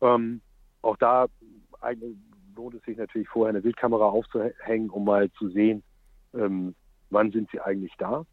[0.01, 0.41] Ähm,
[0.81, 1.27] auch da
[2.55, 5.83] lohnt es sich natürlich vorher eine Wildkamera aufzuhängen, um mal zu sehen,
[6.33, 6.75] ähm,
[7.11, 8.25] wann sind sie eigentlich da.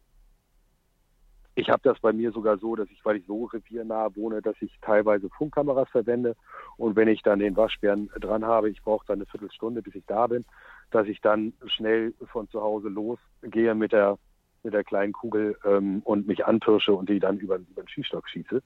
[1.55, 4.55] Ich habe das bei mir sogar so, dass ich, weil ich so reviernah wohne, dass
[4.61, 6.35] ich teilweise Funkkameras verwende
[6.77, 10.05] und wenn ich dann den Waschbären dran habe, ich brauche dann eine Viertelstunde, bis ich
[10.07, 10.45] da bin,
[10.89, 14.17] dass ich dann schnell von zu Hause losgehe mit der
[14.63, 18.29] mit der kleinen Kugel ähm, und mich anpirsche und die dann über, über den Schießstock
[18.29, 18.63] schieße.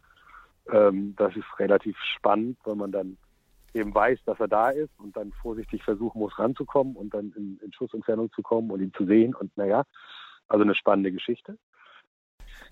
[0.71, 3.17] Ähm, das ist relativ spannend, weil man dann
[3.73, 7.59] eben weiß, dass er da ist und dann vorsichtig versuchen muss, ranzukommen und dann in,
[7.63, 9.33] in Schussentfernung zu kommen und ihn zu sehen.
[9.33, 9.85] Und naja,
[10.47, 11.57] also eine spannende Geschichte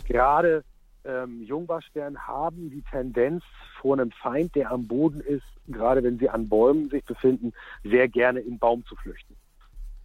[0.05, 0.63] gerade
[1.05, 3.43] ähm, Jungwaschbären haben die Tendenz,
[3.79, 8.07] vor einem Feind, der am Boden ist, gerade wenn sie an Bäumen sich befinden, sehr
[8.07, 9.35] gerne in Baum zu flüchten.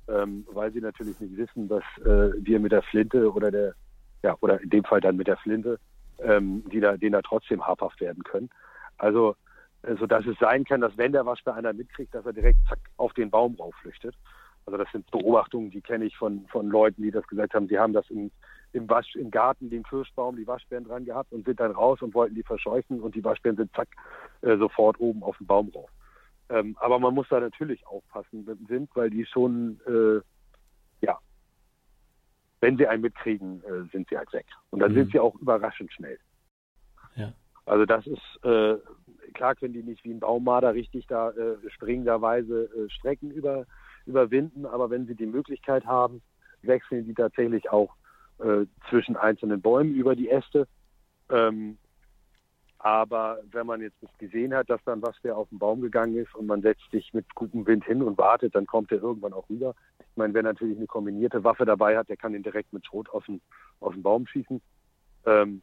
[0.09, 3.75] Ähm, weil sie natürlich nicht wissen, dass äh, wir mit der Flinte oder der,
[4.23, 5.79] ja, oder in dem Fall dann mit der Flinte,
[6.23, 8.51] ähm, die da, denen da trotzdem habhaft werden können.
[8.99, 9.37] Also,
[9.83, 12.81] äh, dass es sein kann, dass wenn der Waschbär einer mitkriegt, dass er direkt zack,
[12.97, 14.15] auf den Baum raufflüchtet.
[14.67, 17.69] Also das sind Beobachtungen, die kenne ich von, von Leuten, die das gesagt haben.
[17.69, 18.31] Sie haben das in,
[18.73, 22.15] im, Wasch, im Garten den Kirschbaum, die Waschbären dran gehabt und sind dann raus und
[22.15, 23.89] wollten die verscheuchen und die Waschbären sind zack
[24.43, 25.91] äh, sofort oben auf den Baum rauf.
[26.49, 30.21] Ähm, aber man muss da natürlich aufpassen mit dem Wind, weil die schon, äh,
[31.05, 31.19] ja,
[32.61, 34.47] wenn sie einen mitkriegen, äh, sind sie halt weg.
[34.71, 34.97] Und dann mhm.
[34.97, 36.19] sind sie auch überraschend schnell.
[37.15, 37.33] Ja.
[37.67, 38.77] Also das ist, äh,
[39.35, 43.67] klar können die nicht wie ein Baummarder richtig da äh, springenderweise äh, Strecken über,
[44.07, 46.21] überwinden, aber wenn sie die Möglichkeit haben,
[46.63, 47.95] wechseln die tatsächlich auch
[48.43, 50.67] äh, zwischen einzelnen Bäumen über die Äste.
[51.31, 51.79] Ähm,
[52.79, 56.17] aber wenn man jetzt nicht gesehen hat, dass dann was der auf den Baum gegangen
[56.17, 59.35] ist und man setzt sich mit gutem Wind hin und wartet, dann kommt er irgendwann
[59.35, 59.75] auch rüber.
[59.99, 63.11] Ich meine, wer natürlich eine kombinierte Waffe dabei hat, der kann ihn direkt mit Schrot
[63.11, 63.43] aus dem,
[63.81, 64.63] aus dem Baum schießen.
[65.27, 65.61] Ähm,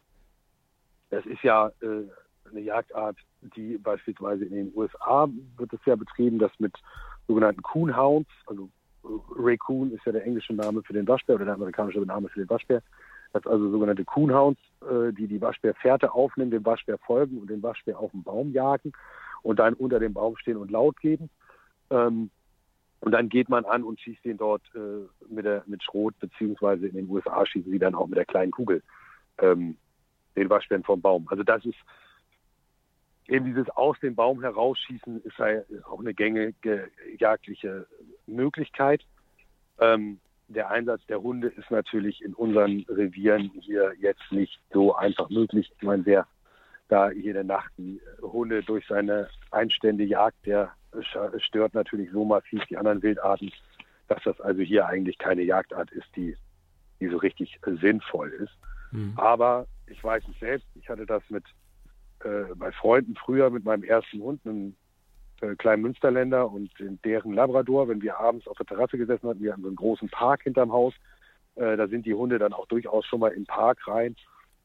[1.10, 2.08] das ist ja äh,
[2.50, 6.76] eine Jagdart, die beispielsweise in den USA wird es ja betrieben, das mit
[7.28, 8.70] sogenannten Coonhounds, also
[9.36, 12.50] Raccoon ist ja der englische Name für den Waschbär oder der amerikanische Name für den
[12.50, 12.82] Waschbär.
[13.34, 17.62] Das ist also sogenannte Coonhounds, äh, die die Waschbärfährte aufnehmen, dem Waschbär folgen und den
[17.62, 18.94] Waschbär auf den Baum jagen
[19.44, 21.30] und dann unter dem Baum stehen und laut geben.
[21.90, 22.30] Ähm,
[23.00, 26.88] und dann geht man an und schießt ihn dort äh, mit, der, mit Schrot, beziehungsweise
[26.88, 28.82] in den USA schießen sie dann auch mit der kleinen Kugel
[29.38, 29.78] ähm,
[30.36, 31.28] den Waschbären vom Baum.
[31.30, 31.78] Also das ist
[33.28, 37.86] eben dieses aus dem Baum herausschießen ist ja auch eine gängige jagdliche
[38.28, 39.02] Möglichkeit.
[39.80, 45.30] Ähm, der Einsatz der Hunde ist natürlich in unseren Revieren hier jetzt nicht so einfach
[45.30, 45.72] möglich.
[45.76, 46.28] Ich meine, wer
[46.88, 50.72] da jede Nacht die Hunde durch seine Einstände jagt, der
[51.40, 53.52] stört natürlich so massiv die anderen Wildarten,
[54.08, 56.36] dass das also hier eigentlich keine Jagdart ist, die,
[57.02, 58.54] die so richtig sinnvoll ist.
[58.92, 59.14] Mhm.
[59.18, 61.44] Aber ich weiß es selbst, ich hatte das mit
[62.24, 64.76] äh, bei Freunden früher mit meinem ersten Hund, einem
[65.42, 66.72] äh, kleinen Münsterländer und
[67.06, 70.10] deren Labrador, wenn wir abends auf der Terrasse gesessen hatten, wir haben so einen großen
[70.10, 70.94] Park hinterm Haus,
[71.56, 74.16] äh, da sind die Hunde dann auch durchaus schon mal im Park rein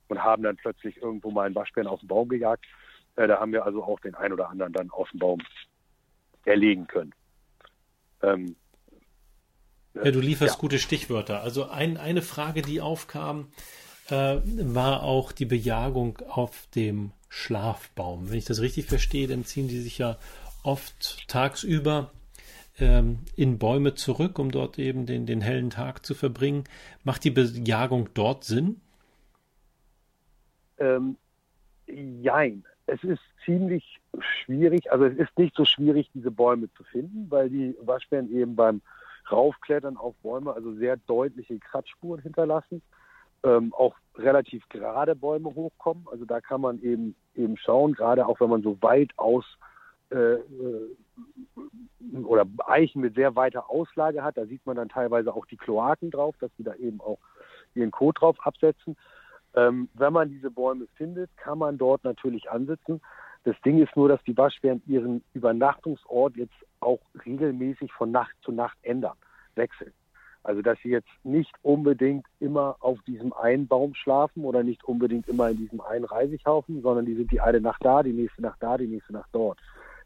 [0.08, 2.64] und haben dann plötzlich irgendwo mal einen Waschbären auf den Baum gejagt.
[3.16, 5.40] Äh, da haben wir also auch den einen oder anderen dann aus dem Baum
[6.44, 7.14] erlegen können.
[8.22, 8.56] Ähm,
[9.94, 10.60] ja, du lieferst ja.
[10.60, 11.42] gute Stichwörter.
[11.42, 13.48] Also ein, eine Frage, die aufkam,
[14.08, 18.30] äh, war auch die Bejagung auf dem Schlafbaum.
[18.30, 20.18] Wenn ich das richtig verstehe, dann ziehen die sich ja
[20.62, 22.10] oft tagsüber
[22.78, 26.64] ähm, in Bäume zurück, um dort eben den, den hellen Tag zu verbringen.
[27.04, 28.80] Macht die Bejagung dort Sinn?
[30.78, 31.16] Ähm,
[31.86, 32.64] jein.
[32.86, 34.00] Es ist ziemlich
[34.44, 38.56] schwierig, also es ist nicht so schwierig, diese Bäume zu finden, weil die Waschbären eben
[38.56, 38.82] beim
[39.30, 42.82] Raufklettern auf Bäume also sehr deutliche Kratzspuren hinterlassen.
[43.44, 46.06] Ähm, auch relativ gerade Bäume hochkommen.
[46.10, 49.44] Also da kann man eben eben schauen, gerade auch wenn man so weit aus
[50.12, 50.96] äh, äh,
[52.24, 56.10] oder Eichen mit sehr weiter Auslage hat, da sieht man dann teilweise auch die Kloaken
[56.10, 57.18] drauf, dass die da eben auch
[57.74, 58.96] ihren Kot drauf absetzen.
[59.54, 63.00] Ähm, wenn man diese Bäume findet, kann man dort natürlich ansitzen.
[63.44, 68.52] Das Ding ist nur, dass die Waschbären ihren Übernachtungsort jetzt auch regelmäßig von Nacht zu
[68.52, 69.16] Nacht ändern,
[69.54, 69.92] wechseln.
[70.44, 75.28] Also dass sie jetzt nicht unbedingt immer auf diesem einen Baum schlafen oder nicht unbedingt
[75.28, 78.60] immer in diesem einen Reisighaufen, sondern die sind die eine Nacht da, die nächste Nacht
[78.60, 79.58] da, die nächste Nacht dort.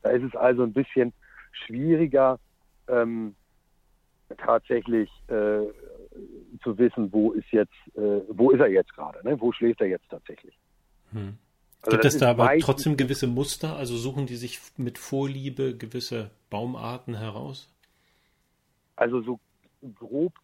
[0.06, 1.12] Da ist es also ein bisschen
[1.50, 2.38] schwieriger,
[2.86, 3.34] ähm,
[4.38, 5.66] tatsächlich äh,
[6.62, 9.40] zu wissen, wo ist jetzt, äh, wo ist er jetzt gerade, ne?
[9.40, 10.56] wo schläft er jetzt tatsächlich.
[11.10, 11.36] Hm.
[11.82, 13.74] Also Gibt es da aber trotzdem gewisse Muster?
[13.74, 17.68] Also suchen die sich mit Vorliebe gewisse Baumarten heraus?
[18.94, 19.40] Also so
[19.96, 20.34] grob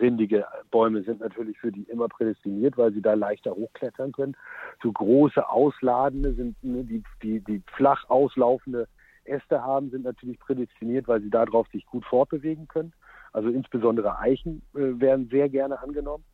[0.00, 4.36] rindige Bäume sind natürlich für die immer prädestiniert, weil sie da leichter hochklettern können.
[4.82, 8.88] So große ausladende sind, ne, die, die, die flach auslaufende
[9.24, 12.92] Äste haben, sind natürlich prädestiniert, weil sie darauf sich gut fortbewegen können.
[13.32, 16.24] Also insbesondere Eichen äh, werden sehr gerne angenommen.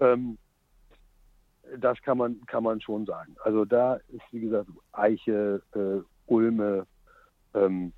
[0.00, 0.38] Ähm,
[1.78, 3.36] das kann man, kann man schon sagen.
[3.44, 6.86] Also da ist, wie gesagt, Eiche, äh, Ulme,
[7.54, 7.92] ähm,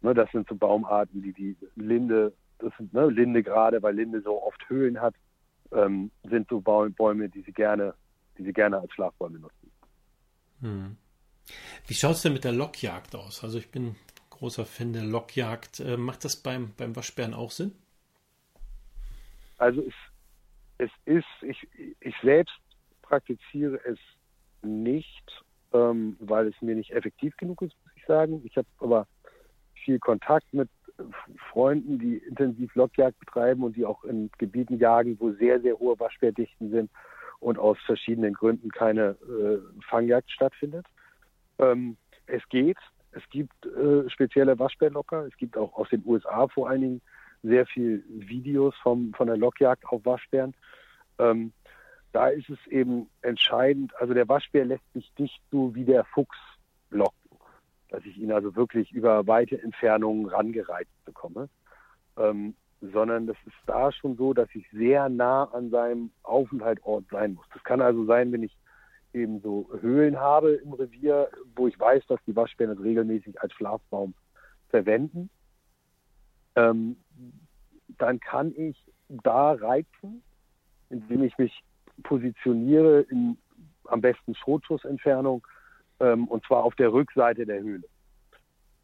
[0.00, 4.20] ne, das sind so Baumarten, die die Linde, das sind ne, Linde gerade, weil Linde
[4.22, 5.14] so oft Höhlen hat,
[5.72, 7.94] ähm, sind so Bäume, die sie gerne,
[8.38, 9.70] die sie gerne als Schlafbäume nutzen.
[10.60, 10.96] Hm.
[11.86, 13.42] Wie schaut es denn mit der Lockjagd aus?
[13.42, 13.96] Also ich bin
[14.30, 15.80] großer Fan der Lockjagd.
[15.80, 17.72] Äh, macht das beim, beim Waschbären auch Sinn?
[19.58, 19.94] Also es,
[20.78, 21.68] es ist, ich,
[22.00, 22.54] ich selbst
[23.02, 23.98] praktiziere es
[24.62, 28.40] nicht, ähm, weil es mir nicht effektiv genug ist, muss ich sagen.
[28.44, 29.06] Ich habe aber
[29.84, 30.68] viel Kontakt mit
[31.50, 35.98] Freunden, die intensiv Lockjagd betreiben und die auch in Gebieten jagen, wo sehr, sehr hohe
[35.98, 36.90] Waschbärdichten sind
[37.40, 40.86] und aus verschiedenen Gründen keine äh, Fangjagd stattfindet.
[41.58, 41.96] Ähm,
[42.26, 42.78] es geht.
[43.12, 45.26] Es gibt äh, spezielle Waschbärlocker.
[45.26, 47.02] Es gibt auch aus den USA vor allen Dingen
[47.42, 50.54] sehr viel Videos vom, von der Lockjagd auf Waschbären.
[51.18, 51.52] Ähm,
[52.12, 56.36] da ist es eben entscheidend, also der Waschbär lässt sich nicht so wie der Fuchs
[56.90, 57.19] locken,
[57.90, 61.48] dass ich ihn also wirklich über weite Entfernungen rangereizt bekomme,
[62.16, 67.34] ähm, sondern das ist da schon so, dass ich sehr nah an seinem Aufenthaltsort sein
[67.34, 67.46] muss.
[67.52, 68.56] Das kann also sein, wenn ich
[69.12, 73.52] eben so Höhlen habe im Revier, wo ich weiß, dass die Waschbären das regelmäßig als
[73.52, 74.14] Schlafbaum
[74.68, 75.28] verwenden,
[76.54, 76.96] ähm,
[77.98, 78.82] dann kann ich
[79.24, 80.22] da reizen,
[80.88, 81.62] indem ich mich
[82.02, 83.36] positioniere in
[83.86, 85.44] am besten Schrotschussentfernung
[86.00, 87.84] ähm, und zwar auf der Rückseite der Höhle.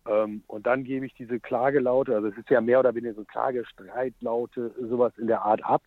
[0.09, 3.25] Ähm, und dann gebe ich diese Klagelaute, also es ist ja mehr oder weniger so
[3.25, 5.83] Klagestreitlaute, sowas in der Art ab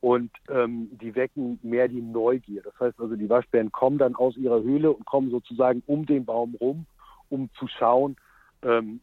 [0.00, 2.62] und ähm, die wecken mehr die Neugier.
[2.62, 6.24] Das heißt also, die Waschbären kommen dann aus ihrer Höhle und kommen sozusagen um den
[6.24, 6.86] Baum rum,
[7.28, 8.16] um zu schauen,
[8.62, 9.00] ähm,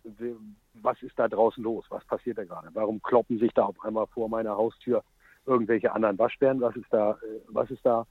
[0.74, 4.08] was ist da draußen los, was passiert da gerade, warum kloppen sich da auf einmal
[4.08, 5.04] vor meiner Haustür
[5.46, 8.06] irgendwelche anderen Waschbären, was ist da, äh, was ist da,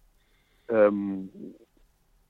[0.68, 1.30] ähm,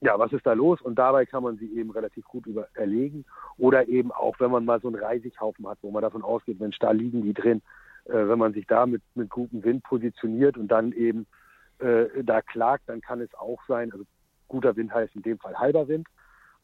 [0.00, 0.80] ja, was ist da los?
[0.80, 3.24] Und dabei kann man sie eben relativ gut über erlegen.
[3.58, 6.78] Oder eben auch, wenn man mal so einen Reisighaufen hat, wo man davon ausgeht, Mensch,
[6.78, 7.60] da liegen die drin,
[8.06, 11.26] äh, wenn man sich da mit, mit gutem Wind positioniert und dann eben
[11.80, 14.04] äh, da klagt, dann kann es auch sein, also
[14.48, 16.08] guter Wind heißt in dem Fall halber Wind,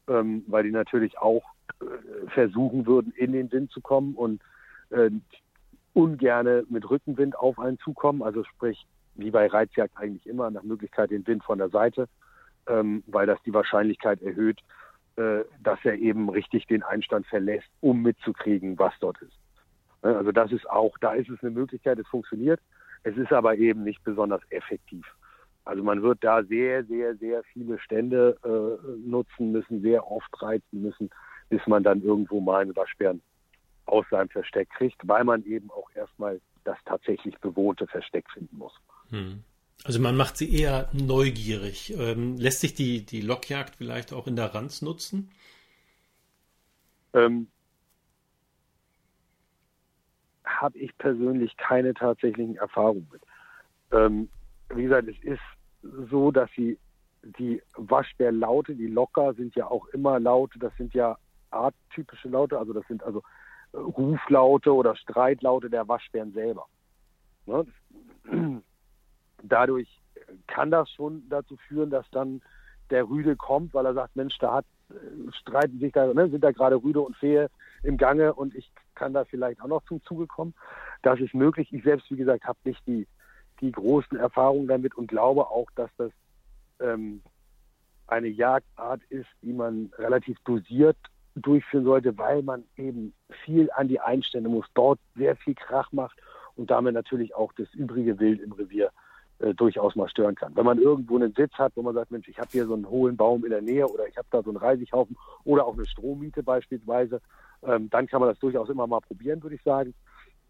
[0.09, 1.45] ähm, weil die natürlich auch
[1.80, 4.41] äh, versuchen würden, in den Wind zu kommen und
[4.91, 5.11] äh,
[5.93, 11.11] ungerne mit Rückenwind auf einen zukommen, also sprich, wie bei Reizjagd eigentlich immer, nach Möglichkeit
[11.11, 12.09] den Wind von der Seite,
[12.68, 14.60] ähm, weil das die Wahrscheinlichkeit erhöht,
[15.16, 19.38] äh, dass er eben richtig den Einstand verlässt, um mitzukriegen, was dort ist.
[20.02, 22.60] Ne, also das ist auch, da ist es eine Möglichkeit, es funktioniert.
[23.02, 25.06] Es ist aber eben nicht besonders effektiv.
[25.64, 30.82] Also man wird da sehr, sehr, sehr viele Stände äh, nutzen müssen, sehr oft reizen
[30.82, 31.10] müssen,
[31.48, 33.20] bis man dann irgendwo mal einen Waschbären
[33.86, 38.72] aus seinem Versteck kriegt, weil man eben auch erstmal das tatsächlich bewohnte Versteck finden muss.
[39.10, 39.42] Hm.
[39.85, 41.95] Also man macht sie eher neugierig.
[41.97, 45.31] Ähm, lässt sich die, die Lockjagd vielleicht auch in der Ranz nutzen?
[47.14, 47.49] Ähm,
[50.45, 53.22] Habe ich persönlich keine tatsächlichen Erfahrungen mit.
[53.93, 54.29] Ähm,
[54.74, 56.79] wie gesagt, es ist so, dass sie
[57.39, 61.16] die Waschbärlaute, die Locker sind ja auch immer Laute, das sind ja
[61.51, 63.22] arttypische Laute, also das sind also
[63.72, 66.66] äh, Ruflaute oder Streitlaute der Waschbären selber.
[67.47, 67.66] Ne?
[69.43, 70.01] Dadurch
[70.47, 72.43] kann das schon dazu führen, dass dann
[72.91, 76.43] der Rüde kommt, weil er sagt, Mensch, da hat, äh, streiten sich da, ne, sind
[76.43, 77.51] da gerade Rüde und Fehe
[77.82, 80.55] im Gange und ich kann da vielleicht auch noch zum Zuge kommen.
[81.03, 81.72] Das ist möglich.
[81.72, 83.07] Ich selbst, wie gesagt, habe nicht die,
[83.61, 86.11] die großen Erfahrungen damit und glaube auch, dass das
[86.80, 87.22] ähm,
[88.07, 90.97] eine Jagdart ist, die man relativ dosiert
[91.34, 93.12] durchführen sollte, weil man eben
[93.45, 96.18] viel an die Einstände muss, dort sehr viel Krach macht
[96.55, 98.91] und damit natürlich auch das übrige Wild im Revier
[99.39, 100.55] äh, durchaus mal stören kann.
[100.57, 102.89] Wenn man irgendwo einen Sitz hat, wo man sagt, Mensch, ich habe hier so einen
[102.89, 105.87] hohen Baum in der Nähe oder ich habe da so einen Reisighaufen oder auch eine
[105.87, 107.20] Strommiete beispielsweise,
[107.62, 109.95] ähm, dann kann man das durchaus immer mal probieren, würde ich sagen.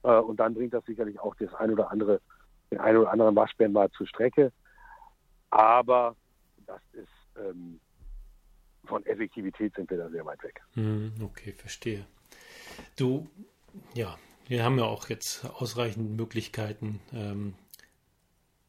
[0.02, 2.20] Äh, und dann bringt das sicherlich auch das ein oder andere,
[2.70, 4.52] den einen oder anderen Waschbären mal zur Strecke.
[5.50, 6.16] Aber
[6.66, 7.80] das ist ähm,
[8.84, 10.60] von Effektivität sind wir da sehr weit weg.
[10.74, 12.06] Hm, okay, verstehe.
[12.96, 13.26] Du,
[13.94, 14.16] ja,
[14.46, 17.54] wir haben ja auch jetzt ausreichend Möglichkeiten, ähm,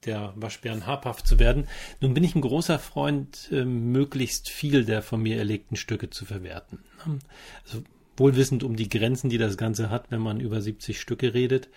[0.08, 1.68] der Waschbären habhaft zu werden.
[2.02, 6.26] Nun bin ich ein großer Freund, äh, möglichst viel der von mir erlegten Stücke zu
[6.26, 6.80] verwerten.
[7.66, 7.84] Also
[8.18, 11.70] wohlwissend um die Grenzen, die das Ganze hat, wenn man über 70 Stücke redet.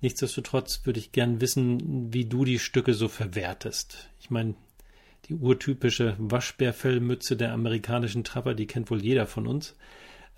[0.00, 4.08] Nichtsdestotrotz würde ich gern wissen, wie du die Stücke so verwertest.
[4.20, 4.54] Ich meine,
[5.28, 9.74] die urtypische Waschbärfellmütze der amerikanischen Trapper, die kennt wohl jeder von uns.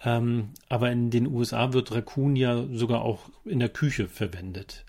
[0.03, 4.85] Ähm, aber in den USA wird Raccoon ja sogar auch in der Küche verwendet.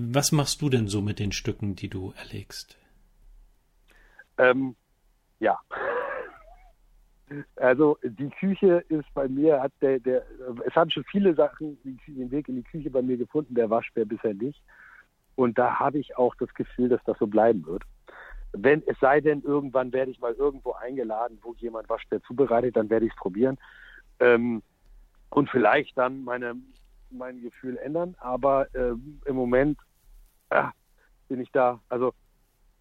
[0.00, 2.78] Was machst du denn so mit den Stücken, die du erlegst?
[4.38, 4.76] Ähm,
[5.40, 5.58] ja.
[7.56, 10.24] Also die Küche ist bei mir, hat der, der,
[10.64, 14.04] es haben schon viele Sachen den Weg in die Küche bei mir gefunden, der Waschbär
[14.04, 14.62] bisher nicht.
[15.34, 17.82] Und da habe ich auch das Gefühl, dass das so bleiben wird.
[18.52, 22.88] Wenn es sei denn, irgendwann werde ich mal irgendwo eingeladen, wo jemand Waschbär zubereitet, dann
[22.88, 23.58] werde ich es probieren.
[24.20, 24.62] Ähm,
[25.30, 26.54] und vielleicht dann meine,
[27.10, 28.14] mein Gefühl ändern.
[28.20, 28.94] Aber äh,
[29.26, 29.78] im Moment
[30.50, 30.64] äh,
[31.28, 31.80] bin ich da.
[31.88, 32.12] Also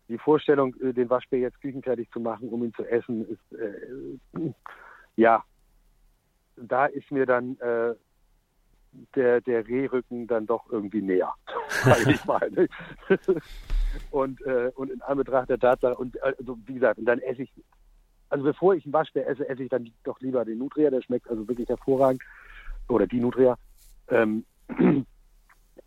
[0.07, 4.51] die Vorstellung, äh, den Waschbär jetzt küchenfertig zu machen, um ihn zu essen, ist äh,
[5.15, 5.43] ja,
[6.55, 7.93] da ist mir dann äh,
[9.15, 11.33] der, der Rehrücken dann doch irgendwie näher,
[12.07, 12.49] ich mal.
[12.51, 12.67] Ne?
[14.11, 17.51] und, äh, und in Anbetracht der Tatsache, und also wie gesagt, und dann esse ich,
[18.29, 21.29] also bevor ich einen Waschbär esse, esse ich dann doch lieber den Nutria, der schmeckt
[21.29, 22.23] also wirklich hervorragend,
[22.87, 23.57] oder die Nutria.
[24.09, 24.45] Ähm,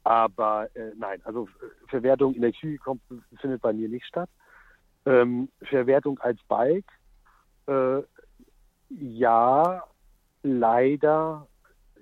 [0.04, 1.48] aber äh, nein, also
[1.88, 3.02] Verwertung in der Küche kommt,
[3.40, 4.30] findet bei mir nicht statt.
[5.06, 6.86] Ähm, Verwertung als Bike,
[7.66, 8.02] äh,
[8.90, 9.82] ja,
[10.42, 11.46] leider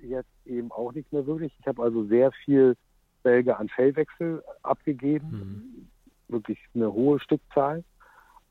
[0.03, 1.53] jetzt eben auch nicht mehr wirklich.
[1.61, 2.77] Ich habe also sehr viel
[3.23, 5.89] Bälge an Fellwechsel abgegeben, mhm.
[6.29, 7.85] wirklich eine hohe Stückzahl.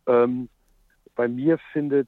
[0.06, 0.50] Ähm,
[1.16, 2.08] bei mir findet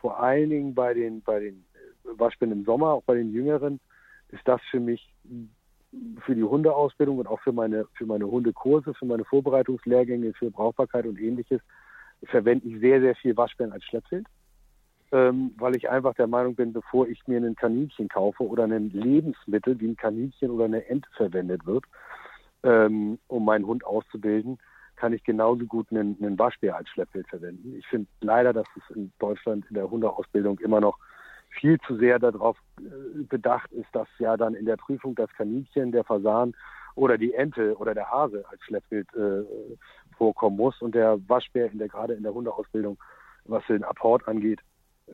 [0.00, 1.64] vor allen Dingen bei den, bei den
[2.04, 3.80] Waschbären im Sommer, auch bei den Jüngeren,
[4.28, 5.12] ist das für mich
[6.20, 11.06] für die Hundeausbildung und auch für meine, für meine Hundekurse, für meine Vorbereitungslehrgänge, für Brauchbarkeit
[11.06, 11.60] und ähnliches,
[12.24, 14.26] verwende ich sehr, sehr viel Waschbären als Schleppwild,
[15.12, 18.90] ähm, weil ich einfach der Meinung bin, bevor ich mir ein Kaninchen kaufe oder ein
[18.90, 21.84] Lebensmittel wie ein Kaninchen oder eine Ente verwendet wird,
[22.64, 24.58] ähm, um meinen Hund auszubilden,
[24.96, 27.76] kann ich genauso gut einen, einen Waschbär als Schleppwild verwenden.
[27.78, 30.98] Ich finde leider, dass es in Deutschland in der Hundeausbildung immer noch
[31.50, 35.92] viel zu sehr darauf äh, bedacht ist, dass ja dann in der Prüfung das Kaninchen,
[35.92, 36.54] der Fasan
[36.94, 39.44] oder die Ente oder der Hase als Schleppbild äh,
[40.16, 42.98] vorkommen muss und der Waschbär in der gerade in der Hundeausbildung,
[43.44, 44.60] was den Apport angeht,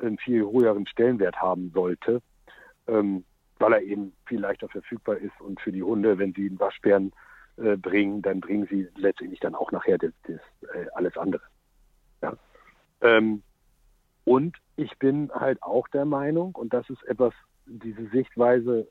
[0.01, 2.21] einen viel höheren Stellenwert haben sollte,
[2.89, 3.25] ähm,
[3.59, 7.13] weil er eben viel leichter verfügbar ist und für die Hunde, wenn sie einen Waschbären
[7.57, 10.41] äh, bringen, dann bringen sie letztendlich dann auch nachher das, das
[10.75, 11.43] äh, alles andere.
[12.23, 12.33] Ja.
[13.01, 13.43] Ähm,
[14.25, 17.33] und ich bin halt auch der Meinung, und das ist etwas,
[17.67, 18.89] diese Sichtweise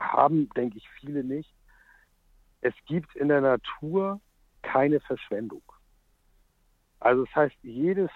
[0.00, 1.52] haben, denke ich, viele nicht.
[2.60, 4.20] Es gibt in der Natur
[4.62, 5.62] keine Verschwendung.
[7.00, 8.10] Also das heißt, jedes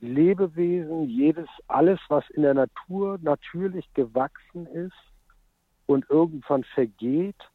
[0.00, 4.94] Lebewesen, jedes, alles, was in der Natur natürlich gewachsen ist
[5.86, 7.50] und irgendwann vergeht,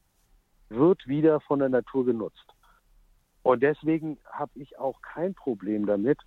[0.69, 2.45] wird wieder von der Natur genutzt.
[3.43, 6.19] Und deswegen habe ich auch kein Problem damit,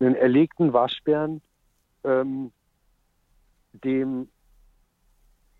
[0.00, 1.40] einen erlegten Waschbären
[2.04, 2.52] ähm,
[3.72, 4.28] dem,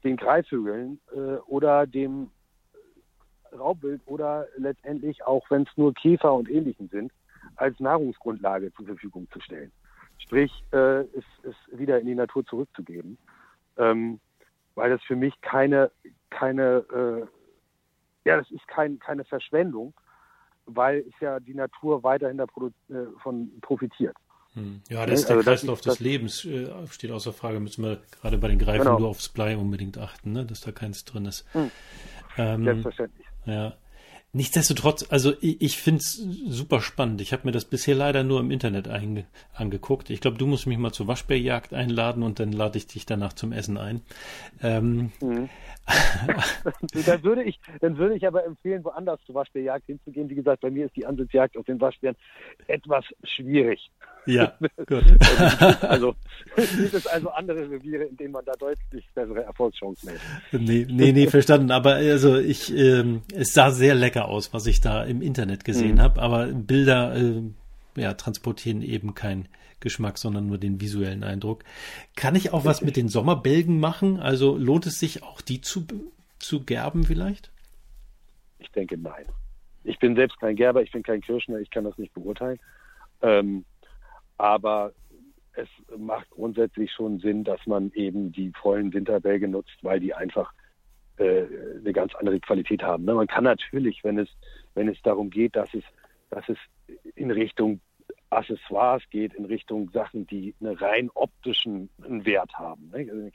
[0.04, 2.30] den Greifvögeln äh, oder dem
[3.52, 7.12] Raubwild oder letztendlich auch, wenn es nur Käfer und Ähnlichen sind,
[7.56, 9.72] als Nahrungsgrundlage zur Verfügung zu stellen.
[10.18, 13.18] Sprich, äh, es, es wieder in die Natur zurückzugeben.
[13.76, 14.20] Ähm,
[14.74, 15.90] weil das für mich keine,
[16.30, 19.92] keine, äh, ja, das ist kein, keine Verschwendung,
[20.66, 24.16] weil es ja die Natur weiterhin davon äh, profitiert.
[24.90, 27.58] Ja, das ist der also Kreislauf ist, des Lebens, äh, steht außer Frage.
[27.60, 28.98] Müssen wir gerade bei den Greifen genau.
[28.98, 30.44] nur aufs Blei unbedingt achten, ne?
[30.44, 31.46] dass da keins drin ist.
[31.52, 31.70] Hm.
[32.36, 33.26] Ähm, Selbstverständlich.
[33.46, 33.74] Ja.
[34.34, 36.14] Nichtsdestotrotz, also ich, ich finde es
[36.48, 37.20] super spannend.
[37.20, 40.08] Ich habe mir das bisher leider nur im Internet angeguckt.
[40.08, 43.34] Ich glaube, du musst mich mal zur Waschbärjagd einladen und dann lade ich dich danach
[43.34, 44.00] zum Essen ein.
[44.62, 45.50] Ähm, mhm.
[47.06, 50.28] dann, würde ich, dann würde ich aber empfehlen, woanders zur Waschbärjagd hinzugehen.
[50.30, 52.16] Wie gesagt, bei mir ist die Ansitzjagd auf den Waschbären
[52.66, 53.90] etwas schwierig.
[54.24, 54.56] Ja,
[54.86, 55.04] gut.
[55.82, 56.14] also
[56.56, 60.64] gibt es also andere Reviere, in denen man da deutlich bessere Erfolgschancen hätte.
[60.64, 61.72] Nee, nee, nee, verstanden.
[61.72, 65.96] Aber also ich, ähm, es sah sehr lecker aus, was ich da im Internet gesehen
[65.96, 66.02] mhm.
[66.02, 66.22] habe.
[66.22, 67.42] Aber Bilder äh,
[67.96, 69.48] ja, transportieren eben keinen
[69.82, 71.64] Geschmack, sondern nur den visuellen Eindruck.
[72.16, 74.18] Kann ich auch was mit den Sommerbälgen machen?
[74.18, 75.86] Also lohnt es sich auch die zu,
[76.38, 77.52] zu gerben vielleicht?
[78.58, 79.26] Ich denke nein.
[79.84, 82.58] Ich bin selbst kein Gerber, ich bin kein Kirschner, ich kann das nicht beurteilen.
[83.20, 83.64] Ähm,
[84.38, 84.92] aber
[85.54, 90.52] es macht grundsätzlich schon Sinn, dass man eben die vollen Winterbälge nutzt, weil die einfach
[91.18, 91.44] äh,
[91.78, 93.04] eine ganz andere Qualität haben.
[93.04, 93.14] Ne?
[93.14, 94.28] Man kann natürlich, wenn es,
[94.74, 95.84] wenn es darum geht, dass es,
[96.30, 96.58] dass es
[97.14, 97.80] in Richtung
[98.32, 102.90] Accessoires geht, in Richtung Sachen, die einen rein optischen Wert haben.
[102.90, 103.08] Ne?
[103.10, 103.30] Also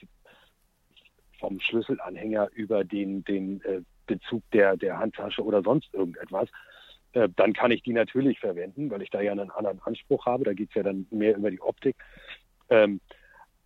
[1.40, 6.50] vom Schlüsselanhänger über den, den äh, Bezug der, der Handtasche oder sonst irgendetwas,
[7.14, 10.46] äh, dann kann ich die natürlich verwenden, weil ich da ja einen anderen Anspruch habe.
[10.46, 11.96] Da geht es ja dann mehr über die Optik.
[12.70, 13.00] Ähm,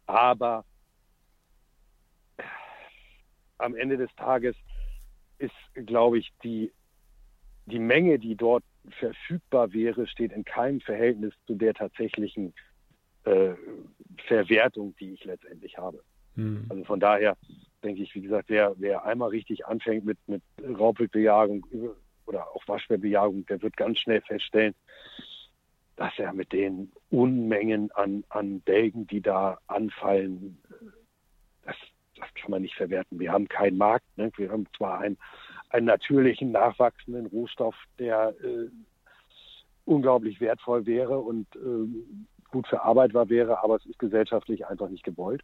[0.05, 0.65] aber
[3.57, 4.55] am Ende des Tages
[5.37, 6.71] ist, glaube ich, die,
[7.71, 8.63] die Menge, die dort
[8.99, 12.53] verfügbar wäre, steht in keinem Verhältnis zu der tatsächlichen
[13.23, 13.53] äh,
[14.27, 16.03] Verwertung, die ich letztendlich habe.
[16.35, 16.65] Hm.
[16.69, 17.37] Also von daher
[17.83, 21.65] denke ich, wie gesagt, wer, wer einmal richtig anfängt mit, mit Raubwildbejagung,
[22.25, 24.73] oder auch Waschbärbejagung, der wird ganz schnell feststellen,
[25.95, 30.57] dass er mit den Unmengen an, an Bälgen, die da anfallen,
[31.63, 31.75] das,
[32.15, 33.19] das kann man nicht verwerten.
[33.19, 34.05] Wir haben keinen Markt.
[34.17, 34.31] Ne?
[34.37, 35.17] Wir haben zwar einen,
[35.71, 38.69] einen natürlichen, nachwachsenden Rohstoff, der äh,
[39.85, 41.87] unglaublich wertvoll wäre und äh,
[42.51, 45.41] gut verarbeitbar wäre, aber es ist gesellschaftlich einfach nicht gewollt.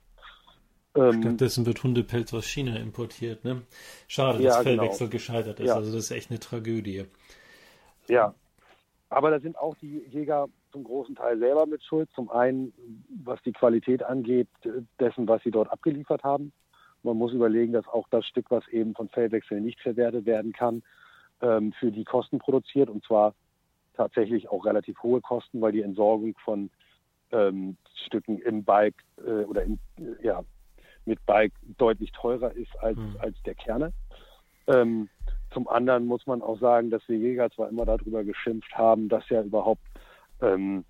[0.96, 3.44] Ähm, Stattdessen wird Hundepelz aus China importiert.
[3.44, 3.62] Ne?
[4.08, 5.12] Schade, ja, dass Fellwechsel genau.
[5.12, 5.68] gescheitert ist.
[5.68, 5.76] Ja.
[5.76, 7.06] Also das ist echt eine Tragödie.
[8.08, 8.34] Ja,
[9.10, 12.10] aber da sind auch die Jäger zum großen Teil selber mit Schuld.
[12.14, 12.74] Zum einen,
[13.24, 14.50] was die Qualität angeht,
[15.00, 16.52] dessen, was sie dort abgeliefert haben.
[17.04, 20.84] Man muss überlegen, dass auch das Stück, was eben von Fellwechsel nicht verwertet werden kann,
[21.42, 23.34] ähm, für die Kosten produziert und zwar
[23.96, 26.70] tatsächlich auch relativ hohe Kosten, weil die Entsorgung von
[27.32, 29.80] ähm, Stücken im Bike äh, oder in,
[30.22, 30.44] ja,
[31.06, 33.16] mit Bike deutlich teurer ist als, mhm.
[33.20, 33.94] als der Kerne.
[34.68, 35.10] Ähm,
[35.52, 39.28] zum anderen muss man auch sagen, dass wir Jäger zwar immer darüber geschimpft haben, dass
[39.30, 39.82] ja überhaupt
[40.42, 40.84] ähm,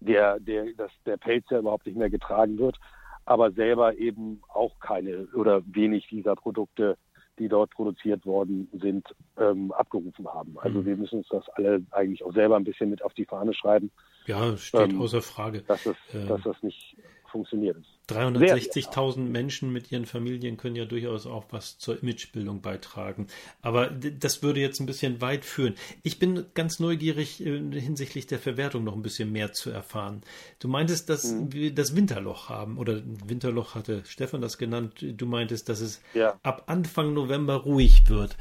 [0.00, 2.78] der, der, dass der Pelz ja überhaupt nicht mehr getragen wird,
[3.24, 6.96] aber selber eben auch keine oder wenig dieser Produkte,
[7.38, 9.06] die dort produziert worden sind,
[9.38, 10.58] ähm, abgerufen haben.
[10.58, 10.86] Also mhm.
[10.86, 13.90] wir müssen uns das alle eigentlich auch selber ein bisschen mit auf die Fahne schreiben.
[14.26, 15.62] Ja, steht ähm, außer Frage.
[15.62, 16.96] Dass, es, äh, dass das nicht
[17.30, 17.76] funktioniert.
[18.08, 23.28] 360.000 Menschen mit ihren Familien können ja durchaus auch was zur Imagebildung beitragen.
[23.62, 25.74] Aber das würde jetzt ein bisschen weit führen.
[26.02, 30.22] Ich bin ganz neugierig äh, hinsichtlich der Verwertung noch ein bisschen mehr zu erfahren.
[30.58, 31.52] Du meintest, dass mhm.
[31.52, 35.04] wir das Winterloch haben oder Winterloch hatte Stefan das genannt.
[35.16, 36.38] Du meintest, dass es ja.
[36.42, 38.36] ab Anfang November ruhig wird.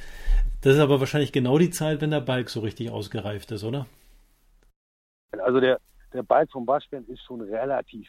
[0.62, 3.86] Das ist aber wahrscheinlich genau die Zeit, wenn der Balk so richtig ausgereift ist, oder?
[5.32, 5.80] Also der,
[6.14, 8.08] der Balk vom Waschbären ist schon relativ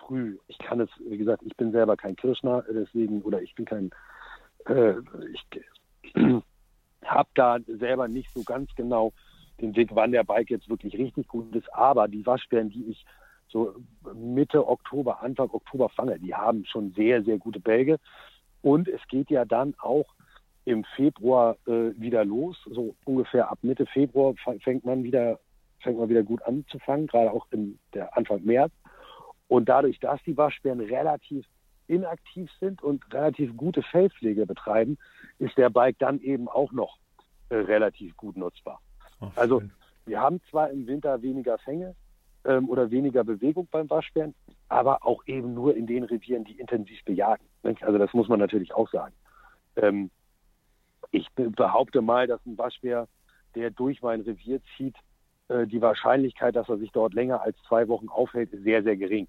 [0.00, 0.38] früh.
[0.48, 3.90] Ich kann es, wie gesagt, ich bin selber kein Kirschner, deswegen, oder ich bin kein,
[4.66, 4.94] äh,
[5.32, 6.14] ich
[7.04, 9.12] habe da selber nicht so ganz genau
[9.60, 11.72] den Weg, wann der Bike jetzt wirklich richtig gut ist.
[11.74, 13.04] Aber die Waschbären, die ich
[13.48, 13.74] so
[14.14, 17.98] Mitte Oktober, Anfang Oktober fange, die haben schon sehr, sehr gute Bälge.
[18.62, 20.06] Und es geht ja dann auch
[20.64, 22.56] im Februar äh, wieder los.
[22.66, 25.38] So ungefähr ab Mitte Februar fängt man wieder,
[25.80, 28.72] fängt man wieder gut an zu fangen, gerade auch im der Anfang März.
[29.54, 31.46] Und dadurch, dass die Waschbären relativ
[31.86, 34.98] inaktiv sind und relativ gute Fellpflege betreiben,
[35.38, 36.98] ist der Bike dann eben auch noch
[37.50, 38.80] äh, relativ gut nutzbar.
[39.20, 39.62] Oh, also
[40.06, 41.94] wir haben zwar im Winter weniger Fänge
[42.44, 44.34] ähm, oder weniger Bewegung beim Waschbären,
[44.68, 47.44] aber auch eben nur in den Revieren, die intensiv bejagen.
[47.62, 49.14] Also das muss man natürlich auch sagen.
[49.76, 50.10] Ähm,
[51.12, 53.06] ich behaupte mal, dass ein Waschbär,
[53.54, 54.96] der durch mein Revier zieht,
[55.46, 58.96] äh, die Wahrscheinlichkeit, dass er sich dort länger als zwei Wochen aufhält, ist sehr, sehr
[58.96, 59.28] gering.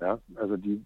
[0.00, 0.84] Ja, also die.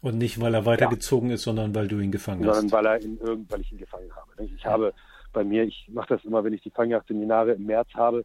[0.00, 1.34] Und nicht, weil er weitergezogen ja.
[1.34, 2.70] ist, sondern weil du ihn gefangen sondern hast.
[2.70, 4.44] Sondern weil er in irgend, weil ich ihn gefangen habe.
[4.44, 4.70] Ich ja.
[4.70, 4.94] habe
[5.32, 8.24] bei mir, ich mache das immer, wenn ich die Fangjagdseminare im März habe,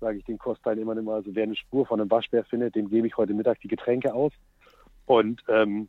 [0.00, 3.06] sage ich den Kursteilnehmern immer, also wer eine Spur von einem Waschbär findet, dem gebe
[3.06, 4.32] ich heute Mittag die Getränke aus.
[5.06, 5.88] Und, ähm,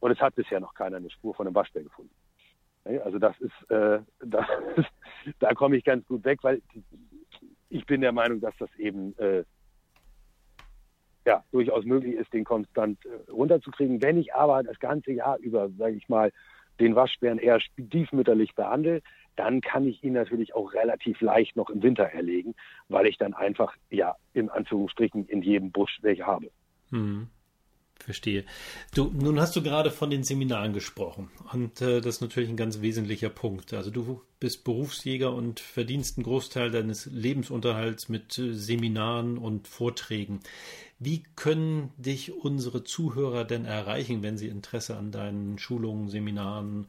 [0.00, 2.14] und es hat bisher noch keiner eine Spur von einem Waschbär gefunden.
[2.84, 4.46] Also das ist, äh, das,
[5.40, 6.62] da komme ich ganz gut weg, weil
[7.68, 9.44] ich bin der Meinung, dass das eben äh,
[11.28, 14.00] ja, durchaus möglich ist, den konstant äh, runterzukriegen.
[14.00, 16.32] Wenn ich aber das ganze Jahr über, sage ich mal,
[16.80, 19.02] den Waschbären eher stiefmütterlich behandle,
[19.36, 22.54] dann kann ich ihn natürlich auch relativ leicht noch im Winter erlegen,
[22.88, 26.50] weil ich dann einfach, ja, in Anführungsstrichen in jedem Busch welche habe.
[26.90, 27.28] Hm.
[28.00, 28.44] Verstehe.
[28.94, 32.56] Du, nun hast du gerade von den Seminaren gesprochen und äh, das ist natürlich ein
[32.56, 33.74] ganz wesentlicher Punkt.
[33.74, 40.40] Also du bist Berufsjäger und verdienst einen Großteil deines Lebensunterhalts mit äh, Seminaren und Vorträgen.
[40.98, 46.86] Wie können dich unsere Zuhörer denn erreichen, wenn sie Interesse an deinen Schulungen, Seminaren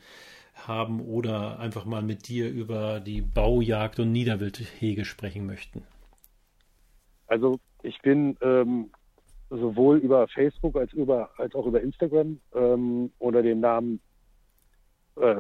[0.56, 5.84] haben oder einfach mal mit dir über die Baujagd und Niederwildhege sprechen möchten?
[7.28, 8.92] Also ich bin ähm,
[9.50, 14.00] sowohl über Facebook als, über, als auch über Instagram ähm, unter dem Namen,
[15.18, 15.38] äh,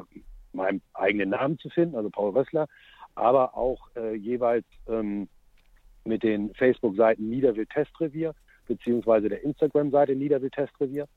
[0.51, 2.67] meinem eigenen Namen zu finden, also Paul Rössler,
[3.15, 5.27] aber auch äh, jeweils ähm,
[6.05, 8.33] mit den Facebook-Seiten Niederwild Testrevier
[8.67, 11.07] beziehungsweise der Instagram-Seite Niederwild Testrevier.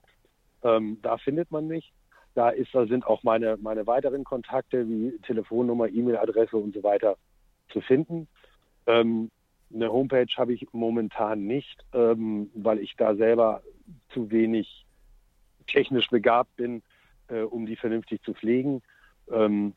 [0.63, 1.93] Ähm, da findet man mich.
[2.35, 7.17] Da ist, da sind auch meine, meine weiteren Kontakte wie Telefonnummer, E-Mail-Adresse und so weiter
[7.71, 8.27] zu finden.
[8.87, 9.31] Ähm,
[9.75, 13.63] eine Homepage habe ich momentan nicht, ähm, weil ich da selber
[14.11, 14.87] zu wenig
[15.67, 16.83] technisch begabt bin,
[17.29, 18.83] äh, um die vernünftig zu pflegen.
[19.31, 19.75] Ähm,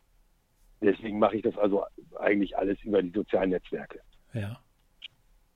[0.81, 1.85] deswegen mache ich das also
[2.19, 4.01] eigentlich alles über die sozialen Netzwerke.
[4.33, 4.59] Ja.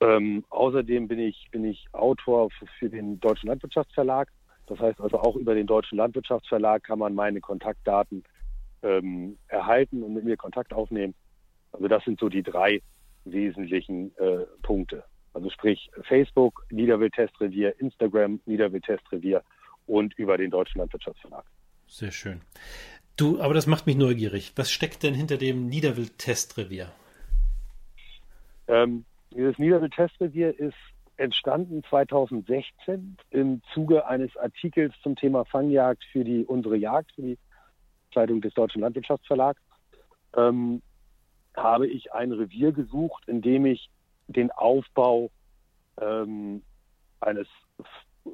[0.00, 4.28] Ähm, außerdem bin ich, bin ich Autor für, den Deutschen Landwirtschaftsverlag.
[4.66, 8.24] Das heißt also auch über den Deutschen Landwirtschaftsverlag kann man meine Kontaktdaten
[8.82, 11.14] ähm, erhalten und mit mir Kontakt aufnehmen.
[11.72, 12.80] Also das sind so die drei
[13.24, 15.04] wesentlichen äh, Punkte.
[15.32, 19.42] Also sprich Facebook, Niederwild-Testrevier, Instagram, Niederwild-Testrevier
[19.86, 21.44] und über den Deutschen Landwirtschaftsverlag.
[21.86, 22.40] Sehr schön.
[23.16, 24.52] Du, aber das macht mich neugierig.
[24.56, 26.90] Was steckt denn hinter dem Niederwild-Testrevier?
[28.68, 29.04] Ähm,
[29.34, 30.76] dieses Niederwild-Testrevier ist
[31.16, 37.38] entstanden 2016 im Zuge eines Artikels zum Thema Fangjagd für die unsere Jagd, für die
[38.14, 39.60] Zeitung des Deutschen Landwirtschaftsverlags.
[40.36, 40.82] Ähm,
[41.62, 43.90] habe ich ein Revier gesucht, in dem ich
[44.28, 45.30] den Aufbau
[46.00, 46.62] ähm,
[47.20, 47.46] eines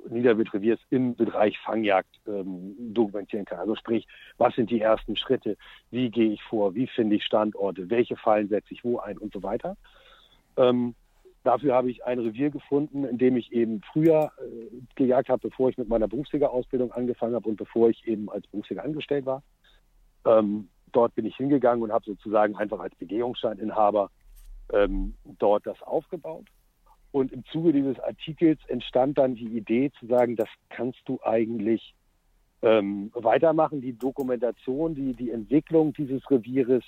[0.08, 3.60] Niederwildreviers im Bereich Fangjagd ähm, dokumentieren kann.
[3.60, 4.06] Also sprich,
[4.36, 5.56] was sind die ersten Schritte,
[5.90, 9.32] wie gehe ich vor, wie finde ich Standorte, welche Fallen setze ich wo ein und
[9.32, 9.76] so weiter.
[10.56, 10.94] Ähm,
[11.44, 15.70] dafür habe ich ein Revier gefunden, in dem ich eben früher äh, gejagt habe, bevor
[15.70, 19.42] ich mit meiner Berufsjägerausbildung angefangen habe und bevor ich eben als Berufsjäger angestellt war.
[20.24, 24.10] Ähm, dort bin ich hingegangen und habe sozusagen einfach als Begehungsscheininhaber
[24.72, 26.46] ähm, dort das aufgebaut.
[27.12, 31.94] Und im Zuge dieses Artikels entstand dann die Idee zu sagen, das kannst du eigentlich
[32.62, 33.80] ähm, weitermachen.
[33.80, 36.82] Die Dokumentation, die, die Entwicklung dieses Revieres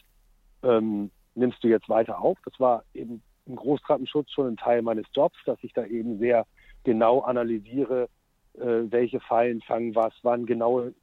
[0.63, 2.39] ähm, nimmst du jetzt weiter auf.
[2.45, 6.47] Das war eben im Großtrappenschutz schon ein Teil meines Jobs, dass ich da eben sehr
[6.85, 8.09] genau analysiere,
[8.55, 10.95] äh, welche Fallen fangen was, wann genaue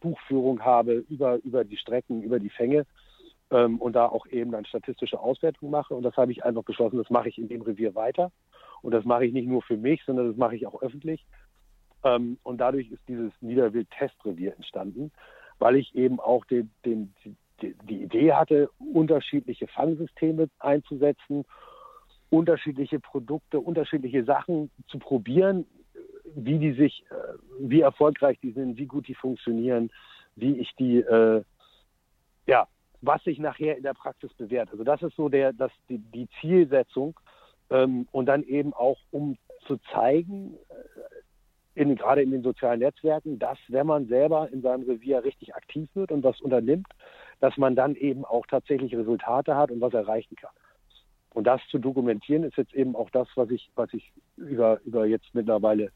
[0.00, 2.86] Buchführung habe über, über die Strecken, über die Fänge
[3.50, 5.94] ähm, und da auch eben dann statistische Auswertung mache.
[5.94, 8.32] Und das habe ich einfach beschlossen, das mache ich in dem Revier weiter.
[8.82, 11.24] Und das mache ich nicht nur für mich, sondern das mache ich auch öffentlich.
[12.04, 15.12] Ähm, und dadurch ist dieses Niederwild-Testrevier entstanden,
[15.58, 21.44] weil ich eben auch den, den, die, die Idee hatte, unterschiedliche Fangsysteme einzusetzen,
[22.30, 25.64] unterschiedliche Produkte, unterschiedliche Sachen zu probieren,
[26.34, 29.90] wie die sich, äh, wie erfolgreich die sind, wie gut die funktionieren,
[30.34, 31.42] wie ich die, äh,
[32.46, 32.68] ja,
[33.02, 34.70] was sich nachher in der Praxis bewährt.
[34.70, 37.18] Also das ist so der, das, die, die Zielsetzung
[37.70, 43.38] ähm, und dann eben auch, um zu zeigen, äh, in, gerade in den sozialen Netzwerken,
[43.38, 46.86] dass wenn man selber in seinem Revier richtig aktiv wird und was unternimmt,
[47.40, 50.52] dass man dann eben auch tatsächlich Resultate hat und was erreichen kann.
[51.34, 55.04] Und das zu dokumentieren ist jetzt eben auch das, was ich, was ich über, über
[55.04, 55.90] jetzt mittlerweile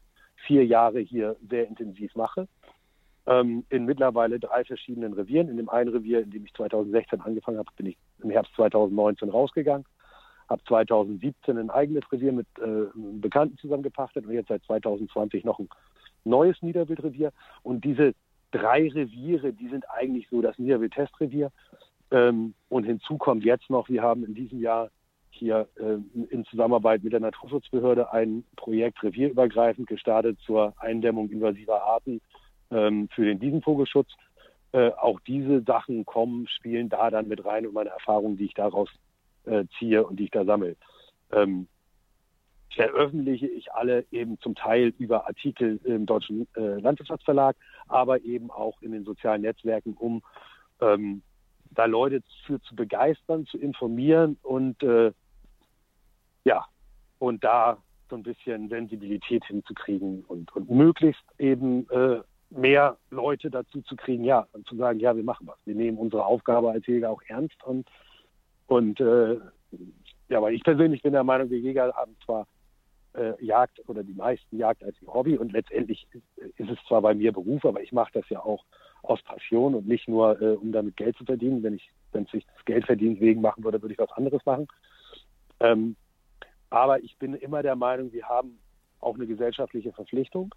[0.45, 2.47] vier Jahre hier sehr intensiv mache.
[3.27, 5.49] Ähm, in mittlerweile drei verschiedenen Revieren.
[5.49, 9.29] In dem einen Revier, in dem ich 2016 angefangen habe, bin ich im Herbst 2019
[9.29, 9.85] rausgegangen.
[10.49, 15.69] Habe 2017 ein eigenes Revier mit äh, Bekannten zusammengepachtet und jetzt seit 2020 noch ein
[16.23, 17.31] neues Niederwildrevier.
[17.63, 18.13] Und diese
[18.51, 21.51] drei Reviere, die sind eigentlich so das Niederwild-Testrevier.
[22.11, 24.89] Ähm, und hinzu kommt jetzt noch, wir haben in diesem Jahr
[25.31, 25.97] hier äh,
[26.29, 32.21] in Zusammenarbeit mit der Naturschutzbehörde ein Projekt revierübergreifend gestartet zur Eindämmung invasiver Arten
[32.69, 34.09] ähm, für den Wiesenvogelschutz.
[34.73, 38.53] Äh, auch diese Sachen kommen, spielen da dann mit rein und meine Erfahrungen, die ich
[38.53, 38.89] daraus
[39.45, 40.75] äh, ziehe und die ich da sammle.
[41.31, 41.67] Ähm,
[42.73, 47.57] veröffentliche ich alle eben zum Teil über Artikel im Deutschen Landwirtschaftsverlag,
[47.89, 50.21] aber eben auch in den sozialen Netzwerken, um
[50.79, 51.21] ähm,
[51.71, 55.11] da Leute für zu begeistern, zu informieren und äh,
[56.43, 56.65] ja,
[57.19, 57.77] und da
[58.09, 64.23] so ein bisschen Sensibilität hinzukriegen und, und möglichst eben äh, mehr Leute dazu zu kriegen,
[64.23, 65.57] ja, und zu sagen, ja, wir machen was.
[65.65, 67.87] Wir nehmen unsere Aufgabe als Jäger auch ernst und,
[68.67, 69.37] und äh,
[70.29, 72.47] ja, aber ich persönlich bin der Meinung, wir Jäger haben zwar
[73.13, 76.07] äh, Jagd oder die meisten Jagd als Hobby und letztendlich
[76.57, 78.63] ist es zwar bei mir Beruf, aber ich mache das ja auch
[79.03, 81.63] aus Passion und nicht nur, äh, um damit Geld zu verdienen.
[81.63, 84.67] Wenn ich, wenn sich das Geldverdienst wegen machen würde, würde ich was anderes machen.
[85.59, 85.95] Ähm,
[86.71, 88.57] aber ich bin immer der Meinung, wir haben
[88.99, 90.55] auch eine gesellschaftliche Verpflichtung.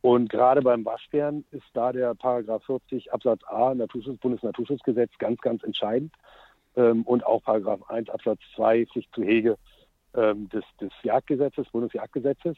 [0.00, 5.62] Und gerade beim Waschbären ist da der Paragraph 40 Absatz A Naturschutz, Bundesnaturschutzgesetz ganz, ganz
[5.62, 6.12] entscheidend.
[6.76, 9.58] Ähm, und auch Paragraph 1 Absatz 2 Pflicht zu Hege
[10.14, 12.56] ähm, des, des Jagdgesetzes, Bundesjagdgesetzes.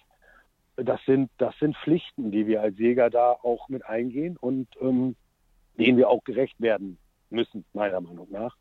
[0.77, 5.17] Das sind, das sind Pflichten, die wir als Jäger da auch mit eingehen und ähm,
[5.79, 6.99] denen wir auch gerecht werden
[7.31, 8.57] müssen, meiner Meinung nach.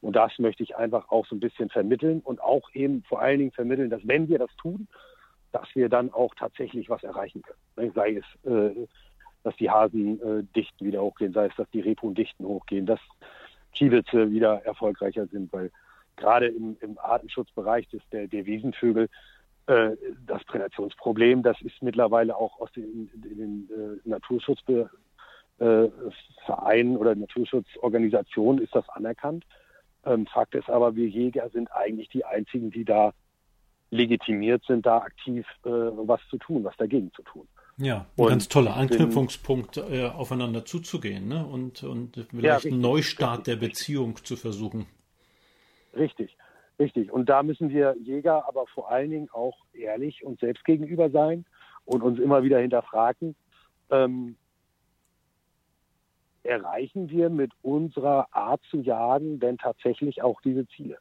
[0.00, 3.38] Und das möchte ich einfach auch so ein bisschen vermitteln und auch eben vor allen
[3.38, 4.88] Dingen vermitteln, dass wenn wir das tun,
[5.52, 7.92] dass wir dann auch tatsächlich was erreichen können.
[7.94, 8.86] Sei es, äh,
[9.44, 13.00] dass die Hasendichten äh, wieder hochgehen, sei es, dass die Rebhuhndichten hochgehen, dass
[13.72, 15.70] Kiewitze wieder erfolgreicher sind, weil
[16.16, 19.08] gerade im, im Artenschutzbereich des, der, der Wiesenvögel
[19.66, 19.90] äh,
[20.26, 28.74] das Prädationsproblem, das ist mittlerweile auch aus den, in den äh, Naturschutzvereinen oder Naturschutzorganisationen ist
[28.74, 29.44] das anerkannt.
[30.08, 33.12] Ähm, Fakt ist aber, wir Jäger sind eigentlich die einzigen, die da
[33.90, 37.46] legitimiert sind, da aktiv äh, was zu tun, was dagegen zu tun.
[37.76, 41.46] Ja, ein und ganz toller Anknüpfungspunkt, äh, aufeinander zuzugehen ne?
[41.46, 44.86] und, und vielleicht ja, einen Neustart richtig, der Beziehung zu versuchen.
[45.96, 46.36] Richtig,
[46.78, 47.12] richtig.
[47.12, 51.44] Und da müssen wir Jäger aber vor allen Dingen auch ehrlich uns selbst gegenüber sein
[51.84, 53.36] und uns immer wieder hinterfragen,
[53.90, 54.36] ähm,
[56.48, 60.98] erreichen wir mit unserer Art zu jagen denn tatsächlich auch diese Ziele?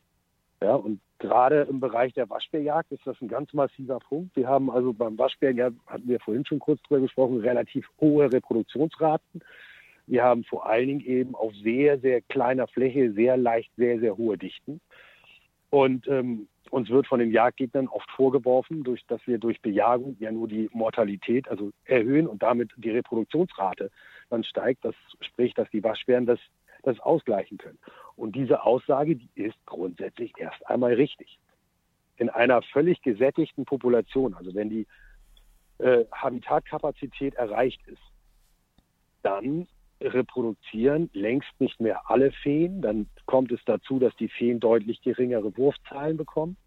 [0.61, 4.35] Ja, und gerade im Bereich der Waschbärjagd ist das ein ganz massiver Punkt.
[4.35, 8.31] Wir haben also beim Waschbären, ja, hatten wir vorhin schon kurz drüber gesprochen, relativ hohe
[8.31, 9.41] Reproduktionsraten.
[10.07, 14.17] Wir haben vor allen Dingen eben auf sehr, sehr kleiner Fläche sehr leicht sehr, sehr
[14.17, 14.81] hohe Dichten.
[15.69, 20.31] Und ähm, uns wird von den Jagdgegnern oft vorgeworfen, durch, dass wir durch Bejagung ja
[20.31, 23.91] nur die Mortalität also erhöhen und damit die Reproduktionsrate
[24.29, 24.83] dann steigt.
[24.85, 26.39] Das spricht, dass die Waschbären das,
[26.83, 27.79] das ausgleichen können.
[28.15, 31.39] Und diese Aussage, die ist grundsätzlich erst einmal richtig.
[32.17, 34.87] In einer völlig gesättigten Population, also wenn die
[35.77, 38.01] äh, Habitatkapazität erreicht ist,
[39.21, 39.67] dann
[40.01, 42.81] reproduzieren längst nicht mehr alle Feen.
[42.81, 46.57] Dann kommt es dazu, dass die Feen deutlich geringere Wurfzahlen bekommen.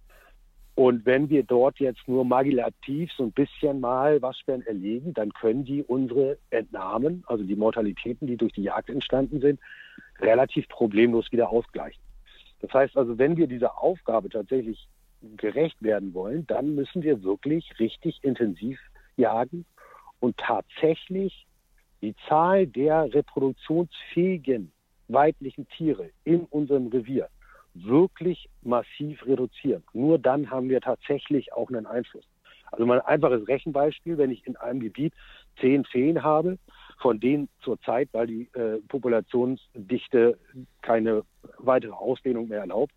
[0.81, 5.63] Und wenn wir dort jetzt nur magulativ so ein bisschen mal Waschbären erlegen, dann können
[5.63, 9.61] die unsere Entnahmen, also die Mortalitäten, die durch die Jagd entstanden sind,
[10.21, 12.01] relativ problemlos wieder ausgleichen.
[12.63, 14.89] Das heißt also, wenn wir dieser Aufgabe tatsächlich
[15.37, 18.81] gerecht werden wollen, dann müssen wir wirklich richtig intensiv
[19.19, 19.67] jagen
[20.19, 21.47] und tatsächlich
[22.01, 24.73] die Zahl der reproduktionsfähigen
[25.09, 27.29] weiblichen Tiere in unserem Revier
[27.75, 29.83] wirklich massiv reduzieren.
[29.93, 32.25] Nur dann haben wir tatsächlich auch einen Einfluss.
[32.73, 35.13] Also mal ein einfaches Rechenbeispiel, wenn ich in einem Gebiet
[35.61, 36.59] zehn Feen habe,
[37.01, 40.39] von denen zurzeit, weil die äh, Populationsdichte
[40.83, 41.23] keine
[41.59, 42.93] weitere Ausdehnung mehr erlaubt,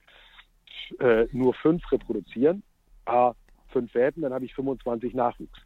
[0.99, 2.63] äh, nur fünf reproduzieren,
[3.05, 3.33] a
[3.69, 5.59] fünf Welpen, dann habe ich 25 Nachwuchs.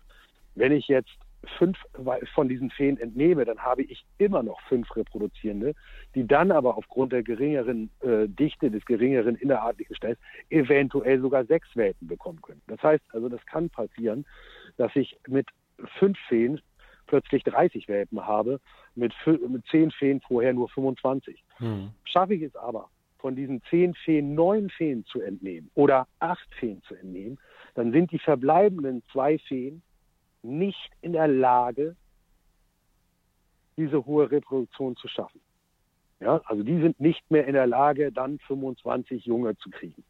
[0.56, 1.18] Wenn ich jetzt
[1.58, 1.78] fünf
[2.34, 5.74] von diesen Feen entnehme, dann habe ich immer noch fünf reproduzierende,
[6.16, 10.20] die dann aber aufgrund der geringeren äh, Dichte, des geringeren innerartlichen Stells
[10.50, 12.62] eventuell sogar sechs Welpen bekommen können.
[12.68, 14.26] Das heißt also, das kann passieren,
[14.78, 15.48] dass ich mit
[16.00, 16.60] fünf Feen
[17.06, 18.60] plötzlich 30 Welpen habe,
[18.96, 21.44] mit, mit zehn Feen vorher nur 25.
[21.58, 21.92] Hm.
[22.04, 22.90] Schaffe ich es aber,
[23.20, 27.40] von diesen zehn Feen neun Feen zu entnehmen oder acht Feen zu entnehmen,
[27.76, 29.82] dann sind die verbleibenden zwei Feen
[30.48, 31.96] nicht in der Lage,
[33.78, 35.40] diese hohe Reproduktion zu schaffen.
[36.20, 40.04] Ja, also die sind nicht mehr in der Lage, dann 25 Junge zu kriegen.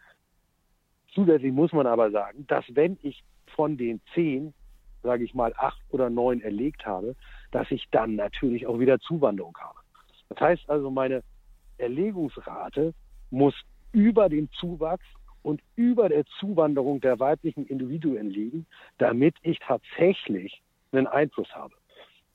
[1.14, 4.54] Zusätzlich muss man aber sagen, dass wenn ich von den zehn
[5.04, 7.16] sage ich mal, acht oder neun erlegt habe,
[7.52, 9.80] dass ich dann natürlich auch wieder Zuwanderung habe.
[10.30, 11.24] Das heißt also, meine
[11.78, 12.94] Erlegungsrate
[13.32, 13.56] muss
[13.92, 15.06] über den Zuwachs
[15.44, 18.66] und über der Zuwanderung der weiblichen Individuen liegen,
[18.98, 20.62] damit ich tatsächlich
[20.92, 21.74] einen Einfluss habe.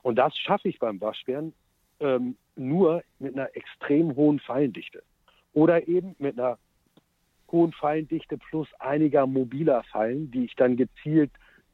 [0.03, 1.53] Und das schaffe ich beim Waschbären
[2.01, 5.03] ähm, nur mit einer extrem hohen Fallendichte
[5.53, 6.59] oder eben mit einer
[7.51, 11.31] hohen Fallendichte plus einiger mobiler Fallen, die ich dann gezielt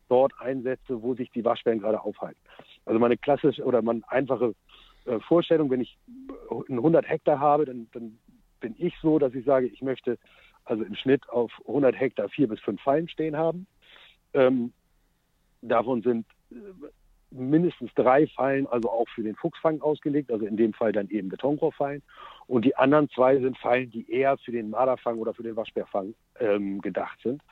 [0.09, 2.41] dort einsetze, wo sich die Waschbären gerade aufhalten.
[2.85, 4.55] Also meine klassische oder meine einfache
[5.05, 5.97] äh, Vorstellung, wenn ich
[6.51, 8.19] 100 Hektar habe, dann, dann
[8.61, 10.19] bin ich so, dass ich sage, ich möchte
[10.69, 13.67] also im Schnitt auf 100 Hektar vier bis fünf Fallen stehen haben.
[14.35, 14.73] Ähm,
[15.63, 16.57] davon sind äh,
[17.31, 21.29] mindestens drei Fallen also auch für den Fuchsfang ausgelegt, also in dem Fall dann eben
[21.29, 22.03] Betonrohrfallen.
[22.47, 26.15] Und die anderen zwei sind Fallen, die eher für den Marderfang oder für den Waschbärfang
[26.41, 27.43] ähm, gedacht sind.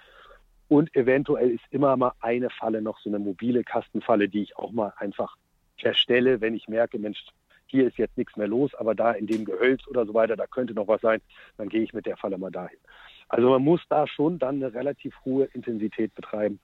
[0.68, 4.72] Und eventuell ist immer mal eine Falle noch so eine mobile Kastenfalle, die ich auch
[4.72, 5.36] mal einfach
[5.78, 7.22] verstelle, wenn ich merke, Mensch,
[7.66, 10.47] hier ist jetzt nichts mehr los, aber da in dem Gehölz oder so weiter, da
[10.47, 11.20] könnte noch was sein,
[11.56, 12.78] dann gehe ich mit der Falle mal dahin.
[13.28, 16.60] Also man muss da schon dann eine relativ hohe Intensität betreiben,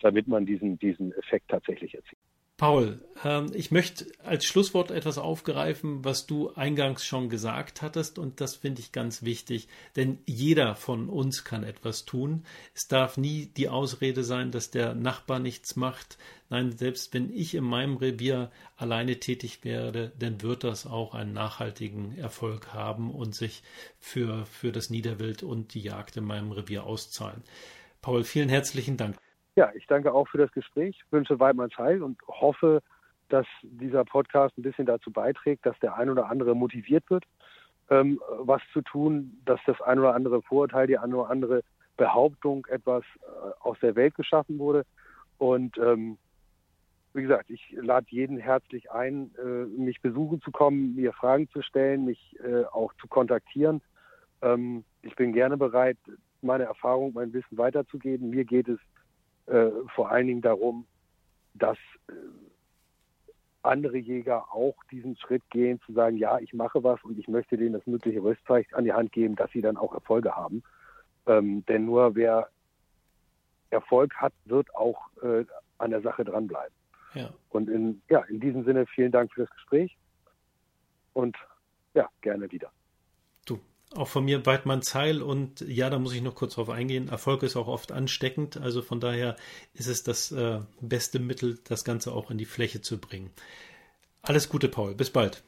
[0.00, 2.20] damit man diesen, diesen Effekt tatsächlich erzielt.
[2.56, 8.40] Paul, ähm, ich möchte als Schlusswort etwas aufgreifen, was du eingangs schon gesagt hattest, und
[8.40, 12.44] das finde ich ganz wichtig, denn jeder von uns kann etwas tun.
[12.74, 16.16] Es darf nie die Ausrede sein, dass der Nachbar nichts macht.
[16.48, 21.34] Nein, selbst wenn ich in meinem Revier alleine tätig werde, dann wird das auch einen
[21.34, 23.62] nachhaltigen Erfolg haben und sich
[23.98, 27.42] für, für das Niederwild und die Jagd in meinem Revier auszahlen.
[28.00, 29.18] Paul, vielen herzlichen Dank.
[29.56, 32.82] Ja, ich danke auch für das Gespräch, wünsche Weidmanns Heil und hoffe,
[33.30, 37.24] dass dieser Podcast ein bisschen dazu beiträgt, dass der ein oder andere motiviert wird,
[37.88, 41.62] ähm, was zu tun, dass das ein oder andere Vorurteil, die eine oder andere
[41.96, 44.84] Behauptung etwas äh, aus der Welt geschaffen wurde.
[45.38, 46.18] Und ähm,
[47.14, 51.62] wie gesagt, ich lade jeden herzlich ein, äh, mich besuchen zu kommen, mir Fragen zu
[51.62, 53.80] stellen, mich äh, auch zu kontaktieren.
[54.42, 55.96] Ähm, ich bin gerne bereit,
[56.42, 58.28] meine Erfahrung, mein Wissen weiterzugeben.
[58.28, 58.78] Mir geht es
[59.46, 60.86] äh, vor allen Dingen darum,
[61.54, 61.78] dass
[62.08, 62.12] äh,
[63.62, 67.56] andere Jäger auch diesen Schritt gehen, zu sagen, ja, ich mache was und ich möchte
[67.56, 70.62] denen das mögliche Rüstzeug an die Hand geben, dass sie dann auch Erfolge haben.
[71.26, 72.48] Ähm, denn nur wer
[73.70, 75.44] Erfolg hat, wird auch äh,
[75.78, 76.74] an der Sache dranbleiben.
[77.14, 77.30] Ja.
[77.50, 79.96] Und in, ja, in diesem Sinne vielen Dank für das Gespräch
[81.12, 81.36] und
[81.94, 82.70] ja, gerne wieder.
[83.94, 87.08] Auch von mir Weidmanns Heil und ja, da muss ich noch kurz drauf eingehen.
[87.08, 89.36] Erfolg ist auch oft ansteckend, also von daher
[89.74, 93.30] ist es das äh, beste Mittel, das Ganze auch in die Fläche zu bringen.
[94.22, 94.94] Alles Gute, Paul.
[94.94, 95.42] Bis bald.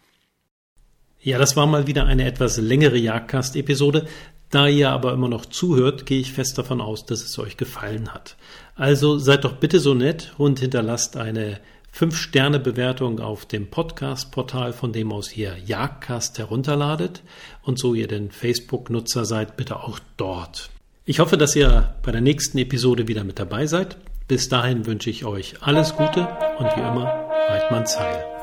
[1.20, 4.06] Ja, das war mal wieder eine etwas längere Jagdcast-Episode.
[4.50, 8.14] Da ihr aber immer noch zuhört, gehe ich fest davon aus, dass es euch gefallen
[8.14, 8.36] hat.
[8.76, 11.60] Also seid doch bitte so nett und hinterlasst eine
[11.98, 17.24] 5-Sterne-Bewertung auf dem Podcast-Portal, von dem aus ihr Jagdcast herunterladet
[17.64, 20.70] und so ihr denn Facebook-Nutzer seid, bitte auch dort.
[21.06, 23.96] Ich hoffe, dass ihr bei der nächsten Episode wieder mit dabei seid.
[24.28, 27.06] Bis dahin wünsche ich euch alles Gute und wie immer,
[27.48, 28.37] Reitmanns Heil.